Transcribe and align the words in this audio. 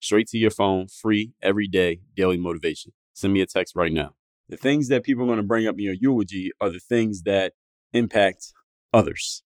straight 0.00 0.26
to 0.28 0.38
your 0.38 0.50
phone, 0.50 0.88
free 0.88 1.32
every 1.42 1.68
day, 1.68 2.00
daily 2.16 2.38
motivation. 2.38 2.92
Send 3.14 3.32
me 3.32 3.40
a 3.40 3.46
text 3.46 3.76
right 3.76 3.92
now. 3.92 4.14
The 4.48 4.56
things 4.56 4.88
that 4.88 5.04
people 5.04 5.22
are 5.22 5.26
going 5.26 5.36
to 5.36 5.44
bring 5.44 5.68
up 5.68 5.76
in 5.76 5.84
your 5.84 5.94
eulogy 5.94 6.50
are 6.60 6.70
the 6.70 6.80
things 6.80 7.22
that 7.22 7.52
impact 7.92 8.52
others. 8.92 9.44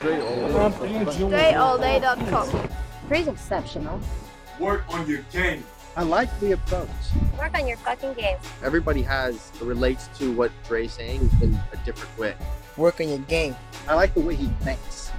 DreAllDay.com. 0.00 2.68
Pretty 3.08 3.30
exceptional. 3.30 4.00
Work 4.58 4.84
on 4.88 5.08
your 5.08 5.20
game. 5.32 5.62
I 5.96 6.02
like 6.02 6.28
the 6.40 6.52
approach. 6.52 6.88
Work 7.38 7.58
on 7.58 7.66
your 7.66 7.78
fucking 7.78 8.12
game. 8.14 8.36
Everybody 8.62 9.00
has 9.02 9.50
relates 9.60 10.08
to 10.18 10.32
what 10.32 10.52
Dre's 10.68 10.92
saying 10.92 11.30
in 11.40 11.58
a 11.72 11.76
different 11.84 12.18
way. 12.18 12.34
Work 12.76 13.00
on 13.00 13.08
your 13.08 13.18
game. 13.20 13.56
I 13.88 13.94
like 13.94 14.12
the 14.12 14.20
way 14.20 14.34
he 14.34 14.48
thinks. 14.60 15.10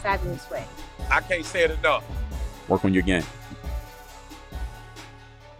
fabulous 0.00 0.48
way. 0.50 0.64
I 1.10 1.20
can't 1.20 1.44
say 1.44 1.64
it 1.64 1.70
enough. 1.70 2.04
Work 2.68 2.84
on 2.84 2.94
your 2.94 3.02
game. 3.02 3.24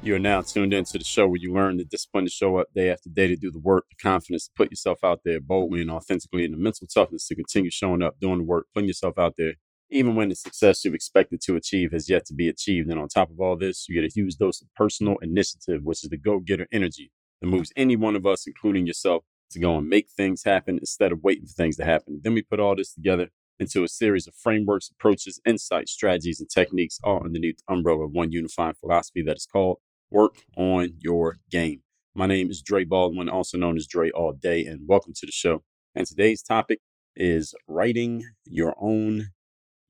You 0.03 0.15
are 0.15 0.19
now 0.19 0.41
tuned 0.41 0.73
into 0.73 0.97
the 0.97 1.05
show 1.05 1.29
where 1.29 1.37
you 1.37 1.53
learn 1.53 1.77
the 1.77 1.85
discipline 1.85 2.25
to 2.25 2.31
show 2.31 2.57
up 2.57 2.69
day 2.75 2.89
after 2.89 3.11
day 3.11 3.29
to 3.29 3.37
do 3.37 3.51
the 3.51 3.59
work, 3.59 3.85
the 3.91 3.97
confidence 4.03 4.47
to 4.47 4.53
put 4.57 4.71
yourself 4.71 5.01
out 5.05 5.21
there 5.27 5.41
boldly 5.41 5.83
and 5.83 5.91
authentically, 5.91 6.45
and 6.47 6.55
the 6.55 6.59
mental 6.59 6.87
toughness 6.87 7.27
to 7.27 7.35
continue 7.35 7.71
showing 7.71 8.01
up, 8.03 8.19
doing 8.19 8.39
the 8.39 8.45
work, 8.45 8.67
putting 8.73 8.89
yourself 8.89 9.19
out 9.19 9.35
there, 9.37 9.55
even 9.91 10.15
when 10.15 10.31
the 10.31 10.35
success 10.35 10.87
you 10.87 10.95
expected 10.95 11.43
to 11.43 11.55
achieve 11.55 11.93
has 11.93 12.09
yet 12.09 12.25
to 12.27 12.35
be 12.35 12.49
achieved. 12.49 12.89
And 12.89 12.99
on 12.99 13.09
top 13.09 13.31
of 13.31 13.41
all 13.41 13.59
this, 13.59 13.91
you 13.91 14.01
get 14.01 14.11
a 14.11 14.15
huge 14.15 14.37
dose 14.37 14.63
of 14.63 14.69
personal 14.75 15.17
initiative, 15.21 15.83
which 15.83 16.03
is 16.03 16.09
the 16.09 16.17
go 16.17 16.39
getter 16.39 16.67
energy 16.73 17.11
that 17.43 17.49
moves 17.49 17.71
any 17.77 17.95
one 17.97 18.17
of 18.17 18.25
us, 18.25 18.47
including 18.47 18.87
yourself, 18.87 19.25
to 19.51 19.59
go 19.59 19.77
and 19.77 19.87
make 19.87 20.09
things 20.09 20.45
happen 20.45 20.79
instead 20.79 21.13
of 21.13 21.23
waiting 21.23 21.45
for 21.45 21.53
things 21.53 21.77
to 21.77 21.85
happen. 21.85 22.21
Then 22.23 22.33
we 22.33 22.41
put 22.41 22.61
all 22.61 22.75
this 22.75 22.95
together 22.95 23.29
into 23.61 23.85
a 23.85 23.89
series 23.89 24.27
of 24.27 24.35
frameworks, 24.35 24.91
approaches, 24.91 25.39
insights, 25.47 25.93
strategies, 25.93 26.41
and 26.41 26.49
techniques, 26.49 26.99
all 27.05 27.23
underneath 27.23 27.59
the 27.59 27.73
umbrella 27.73 28.07
of 28.07 28.13
one 28.13 28.33
unifying 28.33 28.75
philosophy 28.75 29.23
that 29.23 29.37
is 29.37 29.47
called 29.47 29.77
Work 30.11 30.37
on 30.57 30.95
Your 30.99 31.37
Game. 31.51 31.83
My 32.15 32.27
name 32.27 32.51
is 32.51 32.63
Dre 32.63 32.85
Baldwin, 32.85 33.29
also 33.29 33.59
known 33.59 33.77
as 33.77 33.87
Dre 33.87 34.11
All 34.11 34.33
Day, 34.33 34.65
and 34.65 34.89
welcome 34.89 35.13
to 35.15 35.27
the 35.27 35.33
show. 35.33 35.63
And 35.95 36.07
today's 36.07 36.43
topic 36.43 36.81
is 37.15 37.55
writing 37.69 38.25
your 38.47 38.75
own 38.81 39.29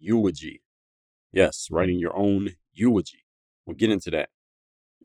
eulogy. 0.00 0.62
Yes, 1.32 1.68
writing 1.70 2.00
your 2.00 2.16
own 2.16 2.50
eulogy. 2.72 3.24
We'll 3.64 3.76
get 3.76 3.92
into 3.92 4.10
that 4.10 4.30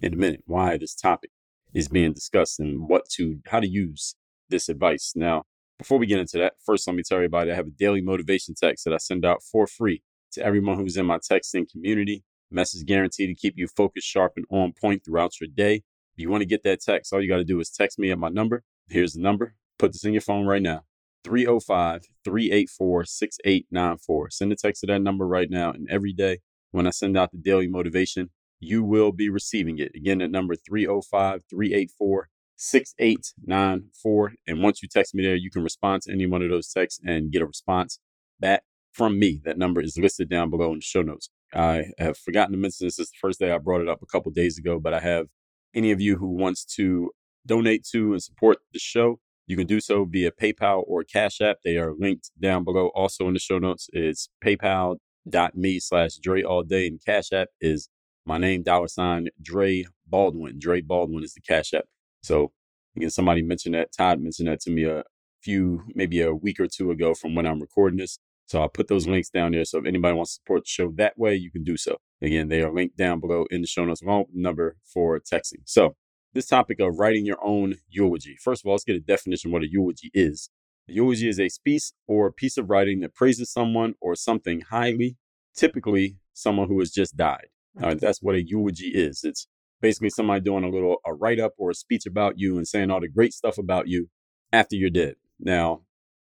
in 0.02 0.14
a 0.14 0.18
minute. 0.18 0.42
Why 0.48 0.78
this 0.78 0.96
topic 0.96 1.30
is 1.72 1.88
being 1.88 2.14
discussed 2.14 2.60
and 2.60 2.90
what 2.90 3.10
to, 3.10 3.42
how 3.46 3.60
to 3.60 3.68
use 3.68 4.16
this 4.50 4.70
advice. 4.70 5.14
Now, 5.16 5.44
before 5.78 5.98
we 5.98 6.06
get 6.06 6.20
into 6.20 6.38
that, 6.38 6.54
first 6.66 6.88
let 6.88 6.96
me 6.96 7.04
tell 7.04 7.18
everybody 7.18 7.52
I 7.52 7.56
have 7.56 7.68
a 7.68 7.72
daily 7.72 8.02
motivation 8.02 8.56
text 8.56 8.86
that 8.86 8.94
I 8.94 8.98
send 8.98 9.26
out 9.26 9.44
for 9.44 9.68
free 9.68 10.02
to 10.34 10.44
everyone 10.44 10.78
who's 10.78 10.98
in 10.98 11.06
my 11.06 11.18
texting 11.18 11.70
community. 11.70 12.24
Message 12.52 12.86
guaranteed 12.86 13.30
to 13.30 13.36
keep 13.36 13.56
you 13.58 13.68
focused, 13.68 14.08
sharp, 14.08 14.34
and 14.38 14.46
on 14.50 14.74
point 14.80 15.04
throughout 15.04 15.40
your 15.42 15.50
day. 15.54 15.76
If 15.76 16.22
you 16.22 16.30
want 16.30 16.42
to 16.42 16.48
get 16.48 16.64
that 16.64 16.82
text, 16.82 17.12
all 17.12 17.22
you 17.22 17.28
got 17.28 17.38
to 17.38 17.44
do 17.44 17.60
is 17.60 17.70
text 17.70 18.00
me 18.00 18.12
at 18.12 18.20
my 18.20 18.30
number. 18.30 18.64
Here's 18.88 19.14
the 19.14 19.22
number. 19.22 19.56
Put 19.78 19.92
this 19.92 20.06
in 20.06 20.14
your 20.14 20.22
phone 20.22 20.46
right 20.46 20.62
now 20.62 20.84
305 21.26 22.04
384 22.24 23.06
6894. 23.06 24.30
Send 24.30 24.52
a 24.54 24.56
text 24.56 24.82
to 24.82 24.88
that 24.88 25.02
number 25.02 25.28
right 25.28 25.50
now. 25.50 25.72
And 25.72 25.90
every 25.90 26.14
day 26.14 26.40
when 26.72 26.88
I 26.88 26.92
send 26.92 27.18
out 27.18 27.32
the 27.32 27.38
daily 27.38 27.68
motivation, 27.68 28.30
you 28.60 28.84
will 28.84 29.12
be 29.12 29.30
receiving 29.30 29.80
it. 29.80 29.92
Again, 29.96 30.20
that 30.20 30.32
number 30.32 30.56
305 30.56 31.44
384 31.50 32.30
6894. 32.58 34.34
And 34.48 34.62
once 34.62 34.82
you 34.82 34.90
text 34.90 35.14
me 35.14 35.24
there, 35.24 35.36
you 35.36 35.50
can 35.50 35.64
respond 35.64 36.04
to 36.04 36.12
any 36.12 36.26
one 36.26 36.42
of 36.42 36.50
those 36.50 36.70
texts 36.70 37.00
and 37.06 37.32
get 37.32 37.42
a 37.42 37.46
response 37.46 38.00
back 38.40 38.64
from 38.94 39.20
me. 39.20 39.42
That 39.44 39.58
number 39.58 39.82
is 39.82 39.98
listed 39.98 40.30
down 40.30 40.50
below 40.50 40.72
in 40.72 40.80
the 40.80 40.82
show 40.82 41.02
notes. 41.02 41.30
I 41.54 41.86
have 41.98 42.18
forgotten 42.18 42.54
to 42.54 42.58
mention 42.58 42.88
this. 42.88 42.98
This 42.98 43.08
is 43.08 43.12
the 43.12 43.18
first 43.22 43.40
day 43.40 43.52
I 43.52 43.58
brought 43.58 43.82
it 43.82 43.90
up 43.90 44.02
a 44.02 44.06
couple 44.06 44.32
days 44.32 44.58
ago, 44.58 44.80
but 44.80 44.94
I 44.94 45.00
have 45.00 45.28
any 45.74 45.92
of 45.92 46.02
you 46.02 46.18
who 46.18 46.28
wants 46.28 46.66
to 46.76 47.12
donate 47.46 47.86
to 47.92 48.14
and 48.14 48.24
support 48.24 48.58
the 48.74 48.80
show, 48.80 49.20
you 49.48 49.56
can 49.56 49.68
do 49.68 49.80
so 49.80 50.06
via 50.06 50.32
PayPal 50.32 50.84
or 50.88 51.04
Cash 51.04 51.40
App. 51.42 51.58
They 51.64 51.78
are 51.78 51.94
linked 51.94 52.32
down 52.40 52.64
below. 52.64 52.88
Also 52.96 53.28
in 53.28 53.34
the 53.34 53.40
show 53.40 53.60
notes, 53.60 53.90
it's 53.94 54.30
paypal.me 54.44 55.80
slash 55.80 56.16
Dre 56.16 56.42
All 56.42 56.64
Day. 56.64 56.88
And 56.88 57.00
Cash 57.06 57.32
App 57.32 57.50
is 57.62 57.90
my 58.26 58.40
name, 58.40 58.64
dollar 58.64 58.88
sign 58.88 59.28
Dre 59.42 59.86
Baldwin. 60.08 60.58
Dre 60.58 60.82
Baldwin 60.82 61.24
is 61.24 61.34
the 61.34 61.42
Cash 61.42 61.74
App. 61.74 61.86
So 62.26 62.52
again, 62.96 63.10
somebody 63.10 63.42
mentioned 63.42 63.76
that. 63.76 63.92
Todd 63.96 64.20
mentioned 64.20 64.48
that 64.48 64.60
to 64.62 64.72
me 64.72 64.86
a 64.86 65.04
few, 65.42 65.84
maybe 65.94 66.22
a 66.22 66.34
week 66.34 66.60
or 66.60 66.68
two 66.68 66.92
ago 66.92 67.14
from 67.14 67.36
when 67.36 67.46
I'm 67.46 67.60
recording 67.60 68.00
this. 68.00 68.20
So 68.48 68.62
I'll 68.62 68.70
put 68.70 68.88
those 68.88 69.08
links 69.08 69.30
down 69.30 69.52
there. 69.52 69.66
So 69.66 69.80
if 69.80 69.86
anybody 69.86 70.16
wants 70.16 70.32
to 70.32 70.42
support 70.42 70.64
the 70.64 70.70
show 70.70 70.92
that 70.98 71.18
way, 71.18 71.36
you 71.36 71.52
can 71.52 71.64
do 71.64 71.78
so. 71.78 71.98
Again, 72.22 72.48
they 72.48 72.62
are 72.62 72.74
linked 72.74 72.98
down 72.98 73.20
below 73.20 73.46
in 73.50 73.62
the 73.62 73.68
show 73.68 73.86
notes 73.86 74.02
along 74.02 74.26
with 74.28 74.36
number 74.36 74.78
for 74.84 75.20
texting. 75.20 75.62
So 75.66 75.96
this 76.34 76.48
topic 76.48 76.80
of 76.80 77.00
writing 77.00 77.26
your 77.26 77.44
own 77.44 77.76
eulogy. 77.90 78.38
First 78.40 78.64
of 78.64 78.68
all, 78.68 78.74
let's 78.74 78.84
get 78.84 78.96
a 78.96 79.00
definition 79.00 79.50
of 79.50 79.54
what 79.54 79.64
a 79.64 79.72
eulogy 79.72 80.12
is. 80.14 80.50
A 80.90 80.94
eulogy 80.94 81.28
is 81.28 81.40
a 81.40 81.50
piece 81.64 81.94
or 82.08 82.28
a 82.28 82.34
piece 82.34 82.58
of 82.58 82.70
writing 82.70 83.00
that 83.00 83.16
praises 83.16 83.52
someone 83.52 83.96
or 84.02 84.16
something 84.16 84.62
highly, 84.62 85.18
typically 85.56 86.18
someone 86.34 86.68
who 86.68 86.80
has 86.80 86.92
just 86.92 87.18
died. 87.18 87.48
All 87.82 87.90
right, 87.90 88.00
that's 88.00 88.22
what 88.22 88.36
a 88.36 88.46
eulogy 88.46 88.88
is. 88.88 89.24
It's 89.24 89.48
basically 89.86 90.10
somebody 90.10 90.42
doing 90.42 90.64
a 90.64 90.70
little 90.70 90.98
a 91.06 91.14
write 91.14 91.40
up 91.40 91.54
or 91.60 91.70
a 91.70 91.76
speech 91.76 92.08
about 92.08 92.40
you 92.40 92.58
and 92.58 92.68
saying 92.68 92.90
all 92.90 93.00
the 93.00 93.08
great 93.08 93.34
stuff 93.34 93.60
about 93.60 93.88
you 93.88 94.10
after 94.52 94.76
you're 94.76 94.90
dead. 94.90 95.14
Now, 95.40 95.82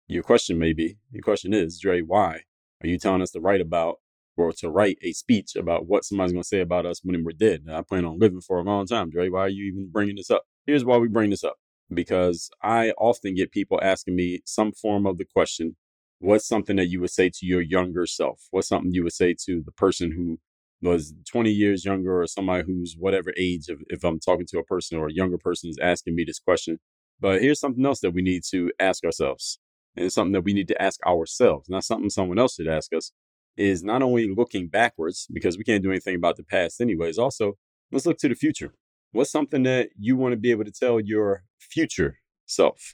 your 0.05 0.21
question 0.21 0.59
may 0.59 0.73
be, 0.73 0.97
your 1.13 1.23
question 1.23 1.53
is, 1.53 1.79
Dre, 1.79 2.01
why 2.01 2.41
are 2.83 2.87
you 2.87 2.99
telling 2.99 3.21
us 3.21 3.31
to 3.31 3.39
write 3.39 3.61
about 3.61 3.99
or 4.35 4.51
to 4.51 4.69
write 4.69 4.97
a 5.01 5.13
speech 5.13 5.55
about 5.55 5.87
what 5.87 6.03
somebody's 6.03 6.33
going 6.33 6.43
to 6.43 6.47
say 6.47 6.59
about 6.59 6.85
us 6.85 6.99
when 7.05 7.23
we're 7.23 7.31
dead? 7.31 7.63
I 7.71 7.83
plan 7.83 8.03
on 8.03 8.19
living 8.19 8.41
for 8.41 8.59
a 8.59 8.63
long 8.63 8.85
time, 8.85 9.09
Dre. 9.09 9.29
Why 9.29 9.41
are 9.41 9.49
you 9.49 9.71
even 9.71 9.89
bringing 9.89 10.17
this 10.17 10.29
up? 10.29 10.43
Here's 10.65 10.83
why 10.83 10.97
we 10.97 11.07
bring 11.07 11.29
this 11.29 11.45
up 11.45 11.55
because 11.93 12.49
I 12.61 12.91
often 12.97 13.33
get 13.33 13.53
people 13.53 13.79
asking 13.81 14.17
me 14.17 14.41
some 14.43 14.73
form 14.73 15.05
of 15.05 15.17
the 15.17 15.25
question, 15.25 15.77
what's 16.19 16.45
something 16.45 16.75
that 16.75 16.87
you 16.87 16.99
would 16.99 17.11
say 17.11 17.29
to 17.29 17.45
your 17.45 17.61
younger 17.61 18.05
self? 18.05 18.41
What's 18.51 18.67
something 18.67 18.91
you 18.91 19.03
would 19.03 19.13
say 19.13 19.35
to 19.45 19.63
the 19.65 19.71
person 19.71 20.11
who 20.11 20.37
was 20.81 21.13
20 21.29 21.51
years 21.51 21.85
younger 21.85 22.21
or 22.21 22.27
somebody 22.27 22.63
who's 22.65 22.95
whatever 22.97 23.33
age, 23.37 23.65
if, 23.67 23.79
if 23.87 24.03
I'm 24.03 24.19
talking 24.19 24.45
to 24.47 24.59
a 24.59 24.63
person 24.63 24.97
or 24.97 25.07
a 25.07 25.13
younger 25.13 25.37
person 25.37 25.69
is 25.69 25.77
asking 25.81 26.15
me 26.15 26.23
this 26.23 26.39
question. 26.39 26.79
But 27.19 27.41
here's 27.41 27.59
something 27.59 27.85
else 27.85 27.99
that 28.01 28.11
we 28.11 28.21
need 28.21 28.43
to 28.51 28.71
ask 28.79 29.03
ourselves. 29.03 29.59
And 29.95 30.05
it's 30.05 30.15
something 30.15 30.33
that 30.33 30.43
we 30.43 30.53
need 30.53 30.67
to 30.67 30.79
ask 30.81 31.03
ourselves, 31.05 31.67
not 31.69 31.83
something 31.83 32.09
someone 32.09 32.37
else 32.37 32.55
should 32.55 32.67
ask 32.67 32.93
us, 32.93 33.11
is 33.57 33.83
not 33.83 34.03
only 34.03 34.31
looking 34.31 34.67
backwards, 34.67 35.27
because 35.33 35.57
we 35.57 35.63
can't 35.63 35.81
do 35.81 35.89
anything 35.89 36.15
about 36.15 36.37
the 36.37 36.43
past 36.43 36.79
anyways, 36.79 37.17
also 37.17 37.57
let's 37.91 38.05
look 38.05 38.19
to 38.19 38.29
the 38.29 38.35
future. 38.35 38.75
What's 39.11 39.31
something 39.31 39.63
that 39.63 39.89
you 39.97 40.15
want 40.15 40.33
to 40.33 40.37
be 40.37 40.51
able 40.51 40.65
to 40.65 40.71
tell 40.71 40.99
your 40.99 41.43
future 41.59 42.19
self? 42.45 42.93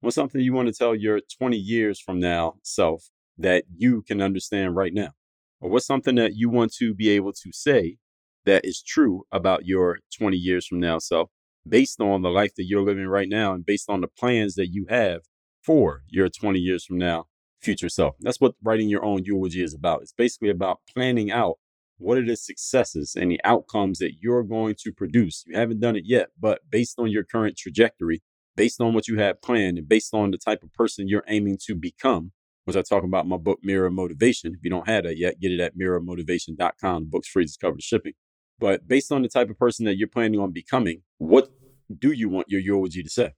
What's 0.00 0.14
something 0.14 0.40
you 0.40 0.52
want 0.52 0.68
to 0.68 0.74
tell 0.74 0.94
your 0.94 1.20
20 1.38 1.56
years 1.56 2.00
from 2.00 2.20
now 2.20 2.54
self 2.62 3.10
that 3.38 3.64
you 3.76 4.02
can 4.02 4.22
understand 4.22 4.76
right 4.76 4.94
now? 4.94 5.10
Or 5.60 5.70
what's 5.70 5.86
something 5.86 6.14
that 6.16 6.36
you 6.36 6.48
want 6.48 6.72
to 6.74 6.94
be 6.94 7.10
able 7.10 7.32
to 7.32 7.52
say 7.52 7.98
that 8.46 8.64
is 8.64 8.82
true 8.82 9.24
about 9.30 9.66
your 9.66 9.98
20 10.16 10.36
years 10.36 10.66
from 10.66 10.80
now 10.80 10.98
self 10.98 11.30
based 11.68 12.00
on 12.00 12.22
the 12.22 12.30
life 12.30 12.54
that 12.56 12.64
you're 12.64 12.82
living 12.82 13.06
right 13.06 13.28
now 13.28 13.52
and 13.52 13.66
based 13.66 13.90
on 13.90 14.00
the 14.00 14.08
plans 14.08 14.54
that 14.54 14.68
you 14.68 14.86
have 14.88 15.20
for 15.62 16.02
your 16.08 16.28
20 16.28 16.58
years 16.58 16.84
from 16.84 16.96
now 16.98 17.26
future 17.60 17.90
self. 17.90 18.16
That's 18.20 18.40
what 18.40 18.54
writing 18.62 18.88
your 18.88 19.04
own 19.04 19.24
eulogy 19.24 19.62
is 19.62 19.74
about. 19.74 20.00
It's 20.02 20.14
basically 20.14 20.48
about 20.48 20.80
planning 20.94 21.30
out 21.30 21.58
What 21.98 22.16
are 22.16 22.24
the 22.24 22.36
successes 22.36 23.14
and 23.14 23.30
the 23.30 23.40
outcomes 23.44 23.98
that 23.98 24.14
you're 24.22 24.42
going 24.42 24.74
to 24.84 24.90
produce? 24.90 25.44
You 25.46 25.58
haven't 25.58 25.80
done 25.80 25.96
it 25.96 26.04
yet, 26.06 26.28
but 26.40 26.62
based 26.70 26.98
on 26.98 27.10
your 27.10 27.24
current 27.24 27.58
trajectory, 27.58 28.22
based 28.56 28.80
on 28.80 28.94
what 28.94 29.06
you 29.06 29.18
have 29.18 29.42
planned, 29.42 29.76
and 29.76 29.86
based 29.86 30.14
on 30.14 30.30
the 30.30 30.38
type 30.38 30.62
of 30.62 30.72
person 30.72 31.08
you're 31.08 31.24
aiming 31.28 31.58
to 31.66 31.74
become, 31.74 32.32
which 32.64 32.76
I 32.76 32.82
talk 32.82 33.04
about 33.04 33.26
my 33.26 33.36
book, 33.36 33.60
Mirror 33.62 33.90
Motivation. 33.90 34.54
If 34.54 34.60
you 34.62 34.70
don't 34.70 34.88
have 34.88 35.04
that 35.04 35.16
yet, 35.16 35.40
get 35.40 35.52
it 35.52 35.60
at 35.60 35.76
mirrormotivation.com. 35.76 37.04
The 37.04 37.08
book's 37.08 37.28
free, 37.28 37.44
just 37.44 37.60
cover 37.60 37.76
the 37.76 37.82
shipping. 37.82 38.12
But 38.58 38.86
based 38.86 39.10
on 39.10 39.22
the 39.22 39.28
type 39.28 39.48
of 39.48 39.58
person 39.58 39.86
that 39.86 39.96
you're 39.96 40.08
planning 40.08 40.38
on 40.38 40.52
becoming, 40.52 41.02
what 41.18 41.50
do 41.98 42.12
you 42.12 42.28
want 42.28 42.48
your 42.48 42.60
eulogy 42.60 43.02
to 43.02 43.10
say? 43.10 43.32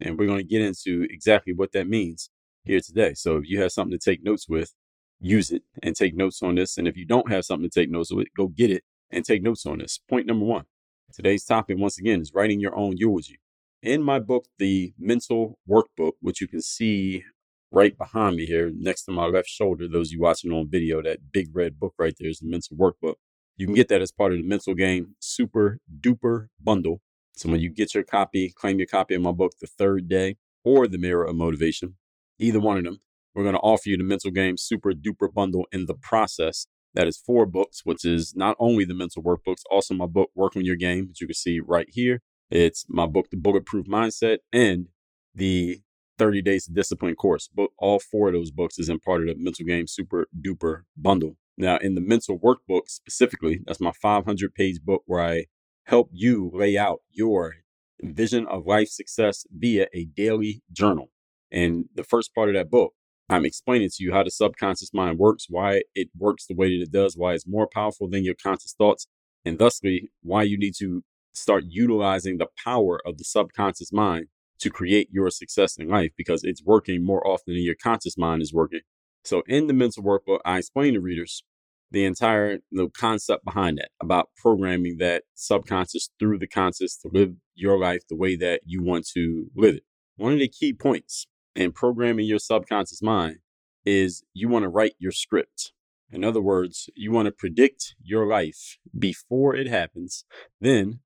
And 0.00 0.18
we're 0.18 0.26
going 0.26 0.38
to 0.38 0.44
get 0.44 0.62
into 0.62 1.06
exactly 1.10 1.52
what 1.52 1.72
that 1.72 1.88
means 1.88 2.30
here 2.64 2.80
today. 2.80 3.14
So 3.14 3.36
if 3.36 3.48
you 3.48 3.60
have 3.60 3.72
something 3.72 3.98
to 3.98 4.10
take 4.10 4.24
notes 4.24 4.48
with, 4.48 4.74
use 5.20 5.50
it 5.50 5.62
and 5.82 5.94
take 5.94 6.16
notes 6.16 6.42
on 6.42 6.54
this. 6.54 6.78
And 6.78 6.88
if 6.88 6.96
you 6.96 7.04
don't 7.04 7.30
have 7.30 7.44
something 7.44 7.68
to 7.68 7.80
take 7.80 7.90
notes 7.90 8.12
with, 8.12 8.28
go 8.36 8.48
get 8.48 8.70
it 8.70 8.84
and 9.10 9.24
take 9.24 9.42
notes 9.42 9.66
on 9.66 9.78
this. 9.78 10.00
Point 10.08 10.26
number 10.26 10.46
one. 10.46 10.64
Today's 11.12 11.44
topic, 11.44 11.76
once 11.78 11.98
again, 11.98 12.20
is 12.20 12.32
writing 12.32 12.60
your 12.60 12.76
own 12.76 12.96
eulogy. 12.96 13.40
In 13.82 14.02
my 14.02 14.20
book, 14.20 14.46
The 14.58 14.94
Mental 14.98 15.58
Workbook, 15.68 16.12
which 16.20 16.40
you 16.40 16.46
can 16.46 16.62
see 16.62 17.24
right 17.70 17.96
behind 17.96 18.36
me 18.36 18.46
here, 18.46 18.70
next 18.74 19.04
to 19.04 19.12
my 19.12 19.26
left 19.26 19.48
shoulder, 19.48 19.86
those 19.88 20.08
of 20.08 20.12
you 20.12 20.20
watching 20.20 20.52
on 20.52 20.68
video, 20.68 21.02
that 21.02 21.32
big 21.32 21.48
red 21.54 21.78
book 21.78 21.94
right 21.98 22.14
there 22.18 22.28
is 22.28 22.38
the 22.40 22.48
Mental 22.48 22.76
Workbook. 22.76 23.14
You 23.56 23.66
can 23.66 23.74
get 23.74 23.88
that 23.88 24.02
as 24.02 24.12
part 24.12 24.32
of 24.32 24.38
the 24.38 24.44
Mental 24.44 24.74
Game 24.74 25.14
Super 25.20 25.78
Duper 26.00 26.48
Bundle. 26.62 27.00
So 27.36 27.48
when 27.48 27.60
you 27.60 27.70
get 27.70 27.94
your 27.94 28.04
copy, 28.04 28.52
claim 28.54 28.78
your 28.78 28.86
copy 28.86 29.14
of 29.14 29.22
my 29.22 29.32
book, 29.32 29.52
The 29.60 29.66
Third 29.66 30.08
Day 30.08 30.36
or 30.64 30.86
The 30.86 30.98
Mirror 30.98 31.24
of 31.24 31.36
Motivation, 31.36 31.96
either 32.38 32.60
one 32.60 32.78
of 32.78 32.84
them, 32.84 33.00
we're 33.34 33.44
going 33.44 33.54
to 33.54 33.60
offer 33.60 33.88
you 33.88 33.96
the 33.96 34.04
Mental 34.04 34.30
Game 34.30 34.56
Super 34.56 34.92
Duper 34.92 35.32
Bundle 35.32 35.66
in 35.72 35.86
the 35.86 35.94
process. 35.94 36.66
That 36.94 37.06
is 37.06 37.16
four 37.16 37.46
books, 37.46 37.82
which 37.84 38.04
is 38.04 38.34
not 38.34 38.56
only 38.58 38.84
the 38.84 38.94
mental 38.94 39.22
workbooks, 39.22 39.62
also 39.70 39.94
my 39.94 40.06
book, 40.06 40.30
Work 40.34 40.56
on 40.56 40.64
Your 40.64 40.76
Game, 40.76 41.06
which 41.08 41.20
you 41.20 41.28
can 41.28 41.34
see 41.34 41.60
right 41.60 41.86
here. 41.88 42.20
It's 42.50 42.84
my 42.88 43.06
book, 43.06 43.30
The 43.30 43.36
Bulletproof 43.36 43.86
Mindset, 43.86 44.38
and 44.52 44.88
the 45.34 45.80
30 46.20 46.42
Days 46.42 46.66
Discipline 46.66 47.14
course. 47.14 47.48
But 47.52 47.70
all 47.78 47.98
four 47.98 48.28
of 48.28 48.34
those 48.34 48.50
books 48.50 48.78
is 48.78 48.90
in 48.90 49.00
part 49.00 49.22
of 49.22 49.28
the 49.28 49.42
Mental 49.42 49.64
Game 49.64 49.86
Super 49.86 50.28
Duper 50.38 50.82
Bundle. 50.94 51.36
Now, 51.56 51.78
in 51.78 51.94
the 51.94 52.02
mental 52.02 52.38
workbook 52.38 52.82
specifically, 52.88 53.60
that's 53.64 53.80
my 53.80 53.92
500 54.02 54.54
page 54.54 54.82
book 54.82 55.02
where 55.06 55.22
I 55.22 55.46
help 55.84 56.10
you 56.12 56.50
lay 56.52 56.76
out 56.76 57.00
your 57.10 57.56
vision 58.02 58.46
of 58.46 58.66
life 58.66 58.88
success 58.88 59.46
via 59.50 59.86
a 59.94 60.04
daily 60.04 60.62
journal. 60.70 61.10
And 61.50 61.86
the 61.94 62.04
first 62.04 62.34
part 62.34 62.50
of 62.50 62.54
that 62.54 62.70
book, 62.70 62.92
I'm 63.30 63.46
explaining 63.46 63.88
to 63.88 64.04
you 64.04 64.12
how 64.12 64.22
the 64.22 64.30
subconscious 64.30 64.92
mind 64.92 65.18
works, 65.18 65.46
why 65.48 65.84
it 65.94 66.10
works 66.18 66.46
the 66.46 66.54
way 66.54 66.76
that 66.76 66.84
it 66.84 66.92
does, 66.92 67.16
why 67.16 67.32
it's 67.32 67.48
more 67.48 67.66
powerful 67.72 68.10
than 68.10 68.24
your 68.24 68.36
conscious 68.42 68.74
thoughts, 68.76 69.06
and 69.46 69.58
thusly 69.58 70.10
why 70.22 70.42
you 70.42 70.58
need 70.58 70.74
to 70.80 71.02
start 71.32 71.64
utilizing 71.66 72.36
the 72.36 72.48
power 72.62 73.00
of 73.06 73.16
the 73.16 73.24
subconscious 73.24 73.90
mind 73.90 74.26
to 74.60 74.70
create 74.70 75.08
your 75.10 75.30
success 75.30 75.76
in 75.76 75.88
life 75.88 76.12
because 76.16 76.44
it's 76.44 76.62
working 76.62 77.04
more 77.04 77.26
often 77.26 77.54
than 77.54 77.62
your 77.62 77.74
conscious 77.74 78.16
mind 78.16 78.42
is 78.42 78.52
working. 78.52 78.80
So 79.24 79.42
in 79.46 79.66
the 79.66 79.72
mental 79.72 80.02
workbook, 80.02 80.40
I 80.44 80.58
explain 80.58 80.94
to 80.94 81.00
readers 81.00 81.42
the 81.90 82.04
entire 82.04 82.58
the 82.70 82.88
concept 82.88 83.44
behind 83.44 83.78
that 83.78 83.90
about 84.00 84.28
programming 84.36 84.98
that 84.98 85.24
subconscious 85.34 86.10
through 86.18 86.38
the 86.38 86.46
conscious 86.46 86.96
to 86.98 87.10
live 87.12 87.34
your 87.54 87.78
life 87.78 88.02
the 88.08 88.16
way 88.16 88.36
that 88.36 88.60
you 88.64 88.82
want 88.82 89.06
to 89.14 89.46
live 89.56 89.76
it. 89.76 89.82
One 90.16 90.32
of 90.32 90.38
the 90.38 90.48
key 90.48 90.72
points 90.72 91.26
in 91.56 91.72
programming 91.72 92.26
your 92.26 92.38
subconscious 92.38 93.02
mind 93.02 93.38
is 93.84 94.22
you 94.34 94.48
want 94.48 94.62
to 94.62 94.68
write 94.68 94.94
your 94.98 95.12
script. 95.12 95.72
In 96.12 96.24
other 96.24 96.40
words, 96.40 96.88
you 96.94 97.12
want 97.12 97.26
to 97.26 97.32
predict 97.32 97.94
your 98.02 98.26
life 98.26 98.78
before 98.96 99.54
it 99.54 99.66
happens, 99.66 100.24
then 100.60 101.00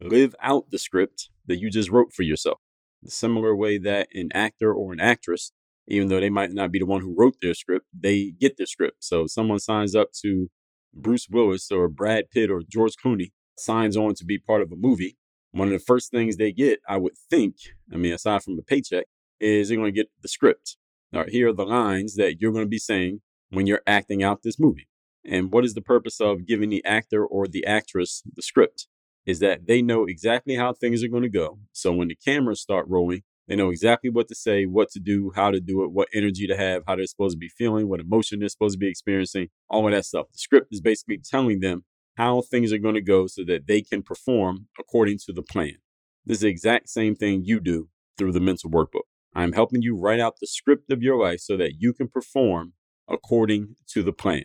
live 0.00 0.34
out 0.40 0.70
the 0.70 0.78
script 0.78 1.30
that 1.46 1.58
you 1.58 1.70
just 1.70 1.90
wrote 1.90 2.12
for 2.12 2.22
yourself. 2.22 2.58
The 3.02 3.10
similar 3.10 3.54
way 3.54 3.78
that 3.78 4.08
an 4.14 4.30
actor 4.34 4.72
or 4.72 4.92
an 4.92 5.00
actress 5.00 5.52
even 5.88 6.08
though 6.08 6.20
they 6.20 6.30
might 6.30 6.52
not 6.52 6.70
be 6.70 6.78
the 6.78 6.86
one 6.86 7.00
who 7.00 7.14
wrote 7.16 7.36
their 7.40 7.54
script, 7.54 7.86
they 7.98 8.30
get 8.30 8.56
the 8.56 8.66
script. 8.66 9.04
So 9.04 9.26
someone 9.26 9.58
signs 9.58 9.94
up 9.94 10.12
to 10.22 10.48
Bruce 10.94 11.28
Willis 11.28 11.70
or 11.70 11.88
Brad 11.88 12.30
Pitt 12.30 12.50
or 12.50 12.62
George 12.68 12.94
Clooney, 13.02 13.32
signs 13.56 13.96
on 13.96 14.14
to 14.14 14.24
be 14.24 14.38
part 14.38 14.62
of 14.62 14.70
a 14.72 14.76
movie. 14.76 15.16
One 15.50 15.68
of 15.68 15.72
the 15.72 15.84
first 15.84 16.10
things 16.10 16.36
they 16.36 16.52
get, 16.52 16.80
I 16.88 16.96
would 16.96 17.16
think, 17.30 17.56
I 17.92 17.96
mean, 17.96 18.12
aside 18.12 18.42
from 18.42 18.56
the 18.56 18.62
paycheck, 18.62 19.06
is 19.40 19.68
they're 19.68 19.76
going 19.76 19.92
to 19.92 20.00
get 20.00 20.10
the 20.22 20.28
script. 20.28 20.76
All 21.12 21.20
right, 21.20 21.28
here 21.28 21.48
are 21.48 21.52
the 21.52 21.66
lines 21.66 22.14
that 22.16 22.40
you're 22.40 22.52
going 22.52 22.64
to 22.64 22.70
be 22.70 22.78
saying 22.78 23.20
when 23.50 23.66
you're 23.66 23.82
acting 23.86 24.22
out 24.22 24.42
this 24.42 24.58
movie. 24.58 24.88
And 25.24 25.52
what 25.52 25.64
is 25.64 25.74
the 25.74 25.82
purpose 25.82 26.20
of 26.20 26.46
giving 26.46 26.70
the 26.70 26.84
actor 26.84 27.24
or 27.24 27.46
the 27.46 27.66
actress 27.66 28.22
the 28.34 28.42
script? 28.42 28.86
Is 29.24 29.38
that 29.38 29.66
they 29.66 29.82
know 29.82 30.04
exactly 30.04 30.56
how 30.56 30.72
things 30.72 31.04
are 31.04 31.08
going 31.08 31.22
to 31.22 31.28
go. 31.28 31.58
So 31.72 31.92
when 31.92 32.08
the 32.08 32.16
cameras 32.16 32.60
start 32.60 32.86
rolling, 32.88 33.22
they 33.48 33.56
know 33.56 33.70
exactly 33.70 34.10
what 34.10 34.28
to 34.28 34.34
say, 34.34 34.64
what 34.64 34.90
to 34.90 35.00
do, 35.00 35.32
how 35.34 35.50
to 35.50 35.60
do 35.60 35.84
it, 35.84 35.92
what 35.92 36.08
energy 36.14 36.46
to 36.46 36.56
have, 36.56 36.82
how 36.86 36.96
they're 36.96 37.06
supposed 37.06 37.34
to 37.34 37.38
be 37.38 37.48
feeling, 37.48 37.88
what 37.88 38.00
emotion 38.00 38.40
they're 38.40 38.48
supposed 38.48 38.74
to 38.74 38.78
be 38.78 38.88
experiencing, 38.88 39.48
all 39.68 39.86
of 39.86 39.92
that 39.92 40.04
stuff. 40.04 40.26
The 40.32 40.38
script 40.38 40.68
is 40.72 40.80
basically 40.80 41.18
telling 41.18 41.60
them 41.60 41.84
how 42.16 42.42
things 42.42 42.72
are 42.72 42.78
going 42.78 42.94
to 42.94 43.00
go 43.00 43.26
so 43.26 43.42
that 43.44 43.66
they 43.66 43.82
can 43.82 44.02
perform 44.02 44.66
according 44.78 45.18
to 45.26 45.32
the 45.32 45.42
plan. 45.42 45.76
This 46.24 46.38
is 46.38 46.42
the 46.42 46.48
exact 46.48 46.88
same 46.88 47.14
thing 47.14 47.44
you 47.44 47.58
do 47.60 47.88
through 48.16 48.32
the 48.32 48.40
mental 48.40 48.70
workbook. 48.70 49.06
I'm 49.34 49.52
helping 49.52 49.82
you 49.82 49.96
write 49.96 50.20
out 50.20 50.36
the 50.40 50.46
script 50.46 50.90
of 50.92 51.02
your 51.02 51.18
life 51.18 51.40
so 51.40 51.56
that 51.56 51.74
you 51.78 51.92
can 51.92 52.08
perform 52.08 52.74
according 53.08 53.76
to 53.88 54.02
the 54.02 54.12
plan. 54.12 54.44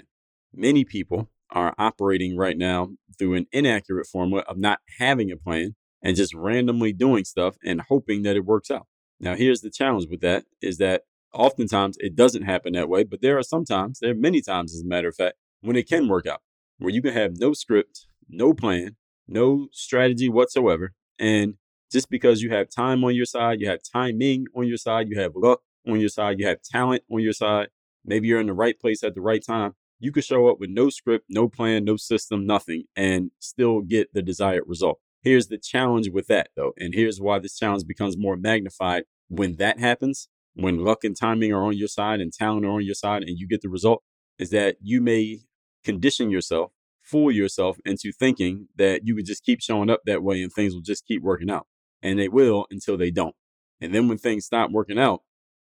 Many 0.54 0.86
people 0.86 1.30
are 1.52 1.76
operating 1.78 2.36
right 2.36 2.58
now 2.58 2.90
through 3.18 3.36
an 3.36 3.48
inaccurate 3.52 4.08
formula 4.08 4.44
of 4.48 4.58
not 4.58 4.80
having 5.00 5.32
a 5.32 5.38
plan 5.38 5.76
and 6.02 6.16
just 6.16 6.34
randomly 6.34 6.94
doing 6.94 7.26
stuff 7.26 7.56
and 7.64 7.82
hoping 7.90 8.24
that 8.24 8.36
it 8.36 8.46
works 8.46 8.72
out. 8.72 8.88
Now, 9.20 9.36
here's 9.36 9.62
the 9.62 9.72
challenge 9.72 10.08
with 10.10 10.22
that 10.22 10.46
is 10.62 10.78
that 10.78 11.04
oftentimes 11.34 11.98
it 12.00 12.16
doesn't 12.16 12.44
happen 12.44 12.74
that 12.74 12.90
way, 12.90 13.04
but 13.04 13.22
there 13.22 13.38
are 13.38 13.44
sometimes, 13.44 14.00
there 14.00 14.12
are 14.12 14.16
many 14.16 14.42
times, 14.42 14.74
as 14.74 14.82
a 14.82 14.88
matter 14.88 15.08
of 15.08 15.16
fact, 15.16 15.36
when 15.62 15.76
it 15.76 15.90
can 15.90 16.08
work 16.08 16.28
out, 16.28 16.42
where 16.78 16.94
you 16.94 17.02
can 17.02 17.14
have 17.14 17.40
no 17.40 17.54
script, 17.54 18.08
no 18.30 18.54
plan, 18.54 18.96
no 19.28 19.68
strategy 19.72 20.30
whatsoever. 20.30 20.94
And 21.20 21.56
just 21.92 22.10
because 22.10 22.42
you 22.42 22.52
have 22.52 22.70
time 22.70 23.04
on 23.04 23.16
your 23.16 23.26
side, 23.26 23.60
you 23.60 23.68
have 23.70 23.80
timing 23.92 24.46
on 24.56 24.68
your 24.68 24.78
side, 24.78 25.10
you 25.10 25.20
have 25.20 25.34
luck 25.36 25.62
on 25.88 26.00
your 26.00 26.10
side, 26.10 26.40
you 26.40 26.46
have 26.46 26.62
talent 26.62 27.04
on 27.12 27.22
your 27.22 27.34
side, 27.34 27.70
maybe 28.06 28.28
you're 28.28 28.40
in 28.40 28.48
the 28.48 28.54
right 28.54 28.80
place 28.80 29.04
at 29.04 29.16
the 29.16 29.22
right 29.22 29.44
time, 29.44 29.74
you 30.00 30.12
could 30.12 30.24
show 30.24 30.48
up 30.48 30.60
with 30.60 30.70
no 30.70 30.90
script, 30.90 31.26
no 31.30 31.48
plan, 31.48 31.84
no 31.84 31.98
system, 31.98 32.46
nothing, 32.46 32.84
and 32.96 33.32
still 33.40 33.82
get 33.82 34.14
the 34.14 34.22
desired 34.22 34.64
result. 34.68 35.00
Here's 35.22 35.48
the 35.48 35.58
challenge 35.58 36.10
with 36.10 36.28
that, 36.28 36.50
though. 36.56 36.74
And 36.78 36.94
here's 36.94 37.20
why 37.20 37.40
this 37.40 37.58
challenge 37.58 37.86
becomes 37.88 38.18
more 38.18 38.38
magnified 38.38 39.04
when 39.28 39.56
that 39.58 39.80
happens, 39.80 40.30
when 40.54 40.84
luck 40.84 41.04
and 41.04 41.16
timing 41.16 41.52
are 41.52 41.64
on 41.64 41.78
your 41.78 41.88
side 41.88 42.22
and 42.22 42.32
talent 42.32 42.66
are 42.66 42.72
on 42.72 42.86
your 42.86 42.96
side 42.96 43.24
and 43.24 43.38
you 43.38 43.48
get 43.48 43.62
the 43.62 43.70
result, 43.70 44.04
is 44.40 44.52
that 44.52 44.78
you 44.82 45.02
may 45.02 45.40
condition 45.84 46.30
yourself, 46.30 46.72
fool 47.02 47.32
yourself 47.32 47.78
into 47.86 48.12
thinking 48.12 48.68
that 48.76 49.02
you 49.06 49.16
could 49.16 49.26
just 49.26 49.44
keep 49.44 49.62
showing 49.62 49.90
up 49.90 50.02
that 50.06 50.24
way 50.24 50.42
and 50.42 50.52
things 50.54 50.74
will 50.74 50.82
just 50.82 51.06
keep 51.06 51.22
working 51.22 51.50
out. 51.50 51.68
And 52.02 52.20
they 52.20 52.30
will 52.30 52.68
until 52.70 52.98
they 52.98 53.12
don't. 53.12 53.36
And 53.82 53.94
then 53.94 54.08
when 54.08 54.18
things 54.18 54.46
stop 54.46 54.72
working 54.72 55.00
out, 55.00 55.22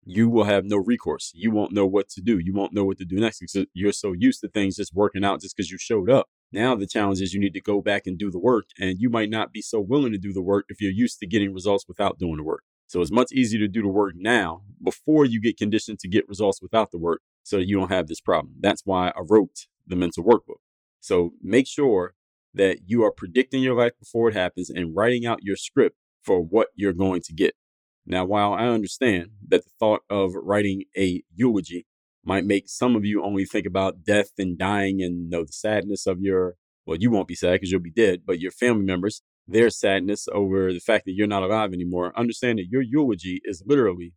you 0.05 0.29
will 0.29 0.43
have 0.43 0.65
no 0.65 0.77
recourse. 0.77 1.31
You 1.33 1.51
won't 1.51 1.71
know 1.71 1.85
what 1.85 2.09
to 2.09 2.21
do. 2.21 2.39
You 2.39 2.53
won't 2.53 2.73
know 2.73 2.83
what 2.83 2.97
to 2.97 3.05
do 3.05 3.17
next 3.17 3.39
because 3.39 3.67
you're 3.73 3.91
so 3.91 4.13
used 4.13 4.41
to 4.41 4.47
things 4.47 4.75
just 4.75 4.93
working 4.93 5.23
out 5.23 5.41
just 5.41 5.55
because 5.55 5.71
you 5.71 5.77
showed 5.77 6.09
up 6.09 6.27
now 6.53 6.75
the 6.75 6.85
challenge 6.85 7.19
is 7.19 7.33
you 7.33 7.39
need 7.39 7.55
to 7.55 7.61
go 7.61 7.81
back 7.81 8.05
and 8.05 8.17
do 8.17 8.29
the 8.29 8.39
work, 8.39 8.65
and 8.79 9.01
you 9.01 9.09
might 9.09 9.31
not 9.31 9.51
be 9.51 9.61
so 9.61 9.81
willing 9.81 10.11
to 10.11 10.19
do 10.19 10.31
the 10.31 10.41
work 10.41 10.65
if 10.69 10.79
you're 10.79 10.91
used 10.91 11.17
to 11.19 11.27
getting 11.27 11.51
results 11.51 11.85
without 11.87 12.19
doing 12.19 12.37
the 12.37 12.43
work. 12.43 12.63
So 12.85 13.01
it's 13.01 13.11
much 13.11 13.31
easier 13.31 13.59
to 13.59 13.67
do 13.67 13.81
the 13.81 13.87
work 13.87 14.13
now 14.15 14.61
before 14.81 15.25
you 15.25 15.41
get 15.41 15.57
conditioned 15.57 15.97
to 15.99 16.07
get 16.07 16.29
results 16.29 16.61
without 16.61 16.91
the 16.91 16.99
work 16.99 17.21
so 17.41 17.57
you 17.57 17.75
don't 17.75 17.91
have 17.91 18.07
this 18.07 18.21
problem. 18.21 18.53
That's 18.59 18.83
why 18.85 19.09
I 19.09 19.21
wrote 19.27 19.65
the 19.87 19.95
mental 19.95 20.23
workbook. 20.23 20.61
So 20.99 21.31
make 21.41 21.65
sure 21.65 22.13
that 22.53 22.81
you 22.85 23.03
are 23.03 23.11
predicting 23.11 23.63
your 23.63 23.75
life 23.75 23.93
before 23.99 24.29
it 24.29 24.35
happens 24.35 24.69
and 24.69 24.95
writing 24.95 25.25
out 25.25 25.39
your 25.41 25.55
script 25.55 25.97
for 26.21 26.39
what 26.39 26.67
you're 26.75 26.93
going 26.93 27.21
to 27.21 27.33
get. 27.33 27.55
Now, 28.05 28.25
while 28.25 28.53
I 28.53 28.67
understand 28.67 29.31
that 29.47 29.63
the 29.63 29.71
thought 29.79 30.01
of 30.09 30.33
writing 30.35 30.83
a 30.97 31.23
eulogy 31.33 31.85
might 32.25 32.45
make 32.45 32.69
some 32.69 32.95
of 32.95 33.05
you 33.05 33.23
only 33.23 33.45
think 33.45 33.65
about 33.65 34.03
death 34.03 34.31
and 34.37 34.57
dying 34.57 35.01
and 35.01 35.29
know 35.29 35.43
the 35.43 35.51
sadness 35.51 36.07
of 36.07 36.21
your 36.21 36.55
well 36.85 36.97
you 36.99 37.11
won't 37.11 37.27
be 37.27 37.35
sad 37.35 37.53
because 37.53 37.71
you'll 37.71 37.81
be 37.81 37.91
dead 37.91 38.21
but 38.25 38.39
your 38.39 38.51
family 38.51 38.85
members 38.85 39.21
their 39.47 39.69
sadness 39.69 40.27
over 40.31 40.71
the 40.71 40.79
fact 40.79 41.05
that 41.05 41.13
you're 41.13 41.27
not 41.27 41.43
alive 41.43 41.73
anymore 41.73 42.13
understand 42.17 42.59
that 42.59 42.67
your 42.69 42.81
eulogy 42.81 43.41
is 43.43 43.63
literally 43.65 44.13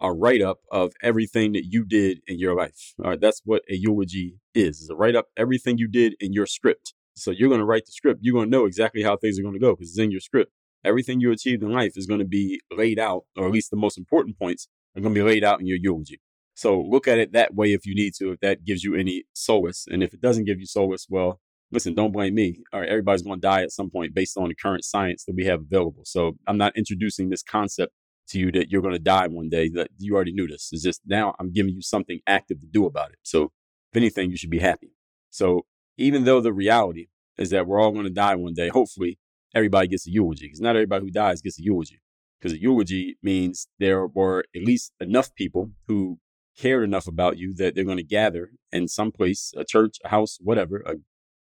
a 0.00 0.12
write-up 0.12 0.58
of 0.70 0.92
everything 1.02 1.52
that 1.52 1.64
you 1.64 1.84
did 1.84 2.18
in 2.26 2.36
your 2.38 2.56
life. 2.56 2.94
All 3.04 3.10
right 3.10 3.20
that's 3.20 3.40
what 3.44 3.62
a 3.70 3.76
eulogy 3.76 4.36
is 4.54 4.80
is 4.80 4.90
a 4.90 4.96
write-up 4.96 5.26
everything 5.36 5.78
you 5.78 5.88
did 5.88 6.14
in 6.20 6.32
your 6.32 6.46
script. 6.46 6.94
So 7.14 7.30
you're 7.30 7.50
going 7.50 7.60
to 7.60 7.66
write 7.66 7.86
the 7.86 7.92
script 7.92 8.20
you're 8.22 8.34
going 8.34 8.50
to 8.50 8.56
know 8.56 8.64
exactly 8.64 9.02
how 9.02 9.16
things 9.16 9.38
are 9.38 9.42
going 9.42 9.54
to 9.54 9.60
go 9.60 9.74
because 9.74 9.90
it's 9.90 9.98
in 9.98 10.10
your 10.10 10.20
script 10.20 10.52
everything 10.84 11.20
you 11.20 11.30
achieved 11.30 11.62
in 11.62 11.72
life 11.72 11.92
is 11.96 12.06
going 12.06 12.20
to 12.20 12.26
be 12.26 12.60
laid 12.70 12.98
out 12.98 13.24
or 13.36 13.46
at 13.46 13.52
least 13.52 13.70
the 13.70 13.76
most 13.76 13.98
important 13.98 14.38
points 14.38 14.68
are 14.96 15.00
going 15.00 15.14
to 15.14 15.20
be 15.20 15.26
laid 15.26 15.44
out 15.44 15.60
in 15.60 15.66
your 15.66 15.78
eulogy 15.80 16.20
so 16.54 16.80
look 16.80 17.08
at 17.08 17.18
it 17.18 17.32
that 17.32 17.54
way 17.54 17.72
if 17.72 17.86
you 17.86 17.94
need 17.94 18.14
to, 18.14 18.32
if 18.32 18.40
that 18.40 18.64
gives 18.64 18.84
you 18.84 18.94
any 18.94 19.24
solace. 19.32 19.86
And 19.90 20.02
if 20.02 20.12
it 20.12 20.20
doesn't 20.20 20.44
give 20.44 20.60
you 20.60 20.66
solace, 20.66 21.06
well, 21.08 21.40
listen, 21.70 21.94
don't 21.94 22.12
blame 22.12 22.34
me. 22.34 22.58
All 22.72 22.80
right, 22.80 22.88
everybody's 22.88 23.22
going 23.22 23.40
to 23.40 23.46
die 23.46 23.62
at 23.62 23.72
some 23.72 23.90
point 23.90 24.14
based 24.14 24.36
on 24.36 24.48
the 24.48 24.54
current 24.54 24.84
science 24.84 25.24
that 25.24 25.34
we 25.34 25.44
have 25.46 25.60
available. 25.60 26.02
So 26.04 26.32
I'm 26.46 26.58
not 26.58 26.76
introducing 26.76 27.30
this 27.30 27.42
concept 27.42 27.92
to 28.28 28.38
you 28.38 28.52
that 28.52 28.70
you're 28.70 28.82
going 28.82 28.94
to 28.94 29.00
die 29.00 29.26
one 29.28 29.48
day. 29.48 29.68
That 29.70 29.88
you 29.98 30.14
already 30.14 30.32
knew 30.32 30.46
this. 30.46 30.68
It's 30.72 30.82
just 30.82 31.00
now 31.06 31.34
I'm 31.40 31.52
giving 31.52 31.74
you 31.74 31.82
something 31.82 32.20
active 32.26 32.60
to 32.60 32.66
do 32.66 32.86
about 32.86 33.10
it. 33.10 33.18
So 33.22 33.44
if 33.92 33.96
anything, 33.96 34.30
you 34.30 34.36
should 34.36 34.50
be 34.50 34.60
happy. 34.60 34.92
So 35.30 35.66
even 35.96 36.24
though 36.24 36.40
the 36.40 36.52
reality 36.52 37.08
is 37.38 37.50
that 37.50 37.66
we're 37.66 37.80
all 37.80 37.92
going 37.92 38.04
to 38.04 38.10
die 38.10 38.34
one 38.34 38.54
day, 38.54 38.68
hopefully 38.68 39.18
everybody 39.54 39.88
gets 39.88 40.06
a 40.06 40.10
eulogy 40.10 40.46
because 40.46 40.60
not 40.60 40.76
everybody 40.76 41.04
who 41.04 41.10
dies 41.10 41.40
gets 41.40 41.58
a 41.58 41.62
eulogy. 41.62 42.00
Because 42.40 42.56
a 42.56 42.60
eulogy 42.60 43.18
means 43.22 43.68
there 43.78 44.06
were 44.06 44.44
at 44.54 44.62
least 44.62 44.92
enough 45.00 45.32
people 45.34 45.70
who 45.86 46.18
cared 46.58 46.84
enough 46.84 47.06
about 47.06 47.38
you 47.38 47.54
that 47.54 47.74
they're 47.74 47.84
going 47.84 47.96
to 47.98 48.02
gather 48.02 48.50
in 48.72 48.88
some 48.88 49.12
place, 49.12 49.52
a 49.56 49.64
church, 49.64 49.98
a 50.04 50.08
house, 50.08 50.38
whatever, 50.40 50.82
a 50.86 50.96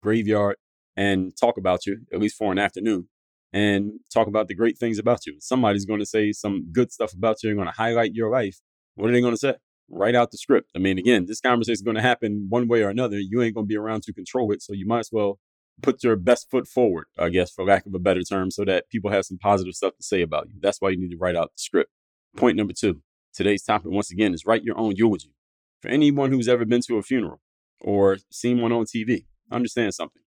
graveyard, 0.03 0.57
and 0.95 1.33
talk 1.39 1.57
about 1.57 1.85
you, 1.85 1.99
at 2.13 2.19
least 2.19 2.35
for 2.35 2.51
an 2.51 2.59
afternoon, 2.59 3.07
and 3.53 3.93
talk 4.13 4.27
about 4.27 4.47
the 4.47 4.55
great 4.55 4.77
things 4.77 4.99
about 4.99 5.25
you. 5.25 5.37
Somebody's 5.39 5.85
going 5.85 5.99
to 5.99 6.05
say 6.05 6.31
some 6.31 6.65
good 6.71 6.91
stuff 6.91 7.13
about 7.13 7.41
you 7.41 7.49
and 7.49 7.57
going 7.57 7.69
to 7.69 7.77
highlight 7.77 8.13
your 8.13 8.29
life. 8.29 8.59
What 8.95 9.09
are 9.09 9.13
they 9.13 9.21
going 9.21 9.33
to 9.33 9.37
say? 9.37 9.55
Write 9.89 10.15
out 10.15 10.31
the 10.31 10.37
script. 10.37 10.69
I 10.75 10.79
mean, 10.79 10.99
again, 10.99 11.25
this 11.25 11.39
conversation 11.39 11.73
is 11.73 11.81
going 11.81 11.95
to 11.95 12.01
happen 12.01 12.47
one 12.49 12.67
way 12.67 12.83
or 12.83 12.89
another. 12.89 13.17
You 13.17 13.41
ain't 13.41 13.55
going 13.55 13.65
to 13.65 13.69
be 13.69 13.77
around 13.77 14.03
to 14.03 14.13
control 14.13 14.51
it. 14.51 14.61
So 14.61 14.73
you 14.73 14.85
might 14.85 14.99
as 14.99 15.09
well 15.11 15.39
put 15.81 16.03
your 16.03 16.15
best 16.15 16.49
foot 16.49 16.67
forward, 16.67 17.05
I 17.17 17.29
guess, 17.29 17.51
for 17.51 17.65
lack 17.65 17.85
of 17.85 17.93
a 17.93 17.99
better 17.99 18.21
term, 18.23 18.51
so 18.51 18.65
that 18.65 18.89
people 18.89 19.11
have 19.11 19.25
some 19.25 19.37
positive 19.37 19.73
stuff 19.73 19.95
to 19.97 20.03
say 20.03 20.21
about 20.21 20.49
you. 20.49 20.55
That's 20.61 20.81
why 20.81 20.89
you 20.89 20.99
need 20.99 21.11
to 21.11 21.17
write 21.17 21.35
out 21.35 21.51
the 21.55 21.61
script. 21.61 21.91
Point 22.37 22.57
number 22.57 22.73
two 22.73 23.01
today's 23.33 23.63
topic, 23.63 23.91
once 23.91 24.11
again, 24.11 24.33
is 24.33 24.45
write 24.45 24.63
your 24.63 24.77
own 24.77 24.95
eulogy. 24.95 25.33
For 25.81 25.87
anyone 25.87 26.31
who's 26.31 26.47
ever 26.47 26.65
been 26.65 26.81
to 26.87 26.97
a 26.97 27.03
funeral 27.03 27.41
or 27.79 28.17
seen 28.31 28.61
one 28.61 28.71
on 28.71 28.85
TV, 28.85 29.25
understand 29.51 29.93
something. 29.93 30.21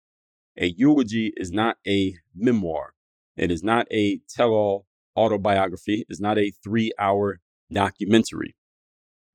A 0.58 0.74
eulogy 0.78 1.34
is 1.38 1.52
not 1.52 1.78
a 1.88 2.16
memoir, 2.36 2.94
it 3.36 3.52
is 3.52 3.64
not 3.64 3.88
a 3.92 4.20
tell 4.30 4.50
all 4.50 4.86
autobiography, 5.18 6.06
it's 6.10 6.22
not 6.22 6.38
a 6.38 6.52
three 6.64 6.92
hour 7.00 7.40
documentary. 7.72 8.56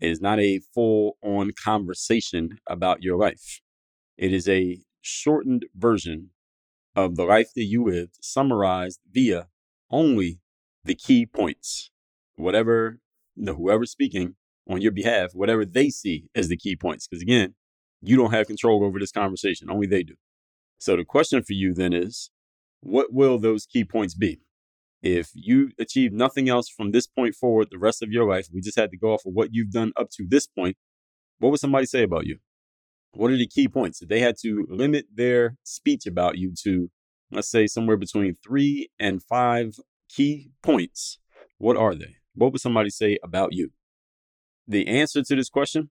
It 0.00 0.10
is 0.10 0.20
not 0.20 0.38
a 0.40 0.60
full 0.74 1.16
on 1.22 1.52
conversation 1.62 2.58
about 2.68 3.02
your 3.02 3.16
life. 3.16 3.60
It 4.18 4.32
is 4.32 4.48
a 4.48 4.78
shortened 5.04 5.66
version 5.76 6.30
of 6.96 7.16
the 7.16 7.24
life 7.24 7.52
that 7.54 7.64
you 7.64 7.84
lived, 7.84 8.16
summarized 8.20 9.00
via 9.12 9.48
only 9.90 10.40
the 10.84 10.94
key 10.94 11.26
points. 11.26 11.90
Whatever 12.36 13.00
the 13.36 13.54
whoever's 13.54 13.90
speaking 13.90 14.34
on 14.68 14.80
your 14.80 14.92
behalf, 14.92 15.34
whatever 15.34 15.64
they 15.64 15.90
see 15.90 16.28
as 16.34 16.48
the 16.48 16.56
key 16.56 16.74
points. 16.74 17.06
Because 17.06 17.22
again, 17.22 17.54
you 18.00 18.16
don't 18.16 18.32
have 18.32 18.46
control 18.46 18.84
over 18.84 18.98
this 18.98 19.12
conversation, 19.12 19.70
only 19.70 19.86
they 19.86 20.02
do. 20.02 20.14
So 20.78 20.96
the 20.96 21.04
question 21.04 21.42
for 21.42 21.52
you 21.52 21.74
then 21.74 21.92
is 21.92 22.30
what 22.80 23.12
will 23.12 23.38
those 23.38 23.66
key 23.66 23.84
points 23.84 24.14
be? 24.14 24.40
If 25.02 25.30
you 25.34 25.70
achieve 25.78 26.12
nothing 26.12 26.48
else 26.48 26.68
from 26.68 26.92
this 26.92 27.06
point 27.06 27.34
forward 27.34 27.68
the 27.70 27.78
rest 27.78 28.02
of 28.02 28.10
your 28.10 28.26
life, 28.26 28.48
we 28.52 28.62
just 28.62 28.78
had 28.78 28.90
to 28.90 28.96
go 28.96 29.12
off 29.12 29.26
of 29.26 29.34
what 29.34 29.50
you've 29.52 29.70
done 29.70 29.92
up 29.96 30.08
to 30.12 30.26
this 30.26 30.46
point, 30.46 30.76
what 31.38 31.50
would 31.50 31.60
somebody 31.60 31.86
say 31.86 32.02
about 32.02 32.26
you? 32.26 32.38
What 33.14 33.30
are 33.30 33.36
the 33.36 33.46
key 33.46 33.68
points? 33.68 34.02
If 34.02 34.08
they 34.08 34.20
had 34.20 34.36
to 34.42 34.66
limit 34.68 35.06
their 35.14 35.56
speech 35.62 36.06
about 36.06 36.36
you 36.36 36.52
to, 36.64 36.90
let's 37.30 37.50
say, 37.50 37.66
somewhere 37.66 37.96
between 37.96 38.34
three 38.34 38.88
and 38.98 39.22
five 39.22 39.76
key 40.08 40.50
points, 40.62 41.18
what 41.58 41.76
are 41.76 41.94
they? 41.94 42.16
What 42.34 42.52
would 42.52 42.60
somebody 42.60 42.90
say 42.90 43.18
about 43.22 43.52
you? 43.52 43.70
The 44.66 44.88
answer 44.88 45.22
to 45.22 45.36
this 45.36 45.48
question 45.48 45.90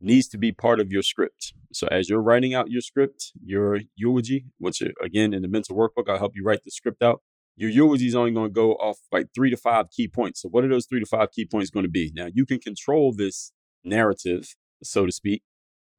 needs 0.00 0.28
to 0.28 0.38
be 0.38 0.52
part 0.52 0.78
of 0.78 0.92
your 0.92 1.02
script. 1.02 1.54
So 1.72 1.88
as 1.90 2.08
you're 2.08 2.22
writing 2.22 2.54
out 2.54 2.70
your 2.70 2.82
script, 2.82 3.32
your 3.42 3.80
eulogy, 3.96 4.46
which 4.58 4.80
uh, 4.82 4.88
again 5.02 5.34
in 5.34 5.42
the 5.42 5.48
mental 5.48 5.76
workbook, 5.76 6.08
I'll 6.08 6.18
help 6.18 6.36
you 6.36 6.44
write 6.44 6.62
the 6.64 6.70
script 6.70 7.02
out. 7.02 7.22
Your 7.56 7.70
eulogy 7.70 8.06
is 8.06 8.14
only 8.14 8.32
going 8.32 8.48
to 8.48 8.54
go 8.54 8.72
off 8.74 8.98
like 9.10 9.26
three 9.34 9.50
to 9.50 9.56
five 9.56 9.90
key 9.90 10.08
points. 10.08 10.42
So 10.42 10.48
what 10.48 10.64
are 10.64 10.68
those 10.68 10.86
three 10.86 11.00
to 11.00 11.06
five 11.06 11.30
key 11.32 11.46
points 11.46 11.70
going 11.70 11.84
to 11.84 11.90
be? 11.90 12.12
Now 12.14 12.28
you 12.32 12.46
can 12.46 12.58
control 12.58 13.12
this 13.12 13.52
narrative, 13.84 14.54
so 14.82 15.06
to 15.06 15.12
speak, 15.12 15.42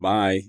by 0.06 0.42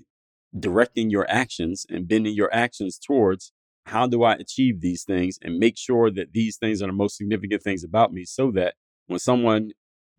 directing 0.57 1.09
your 1.09 1.25
actions 1.27 1.83
and 1.89 2.07
bending 2.07 2.35
your 2.35 2.53
actions 2.53 2.99
towards 2.99 3.51
how 3.87 4.05
do 4.05 4.21
I 4.21 4.33
achieve 4.33 4.81
these 4.81 5.03
things 5.03 5.39
and 5.41 5.57
make 5.57 5.79
sure 5.79 6.11
that 6.11 6.31
these 6.31 6.57
things 6.57 6.79
are 6.79 6.85
the 6.85 6.93
most 6.93 7.17
significant 7.17 7.63
things 7.63 7.83
about 7.83 8.13
me 8.13 8.23
so 8.23 8.51
that 8.51 8.75
when 9.07 9.17
someone 9.17 9.71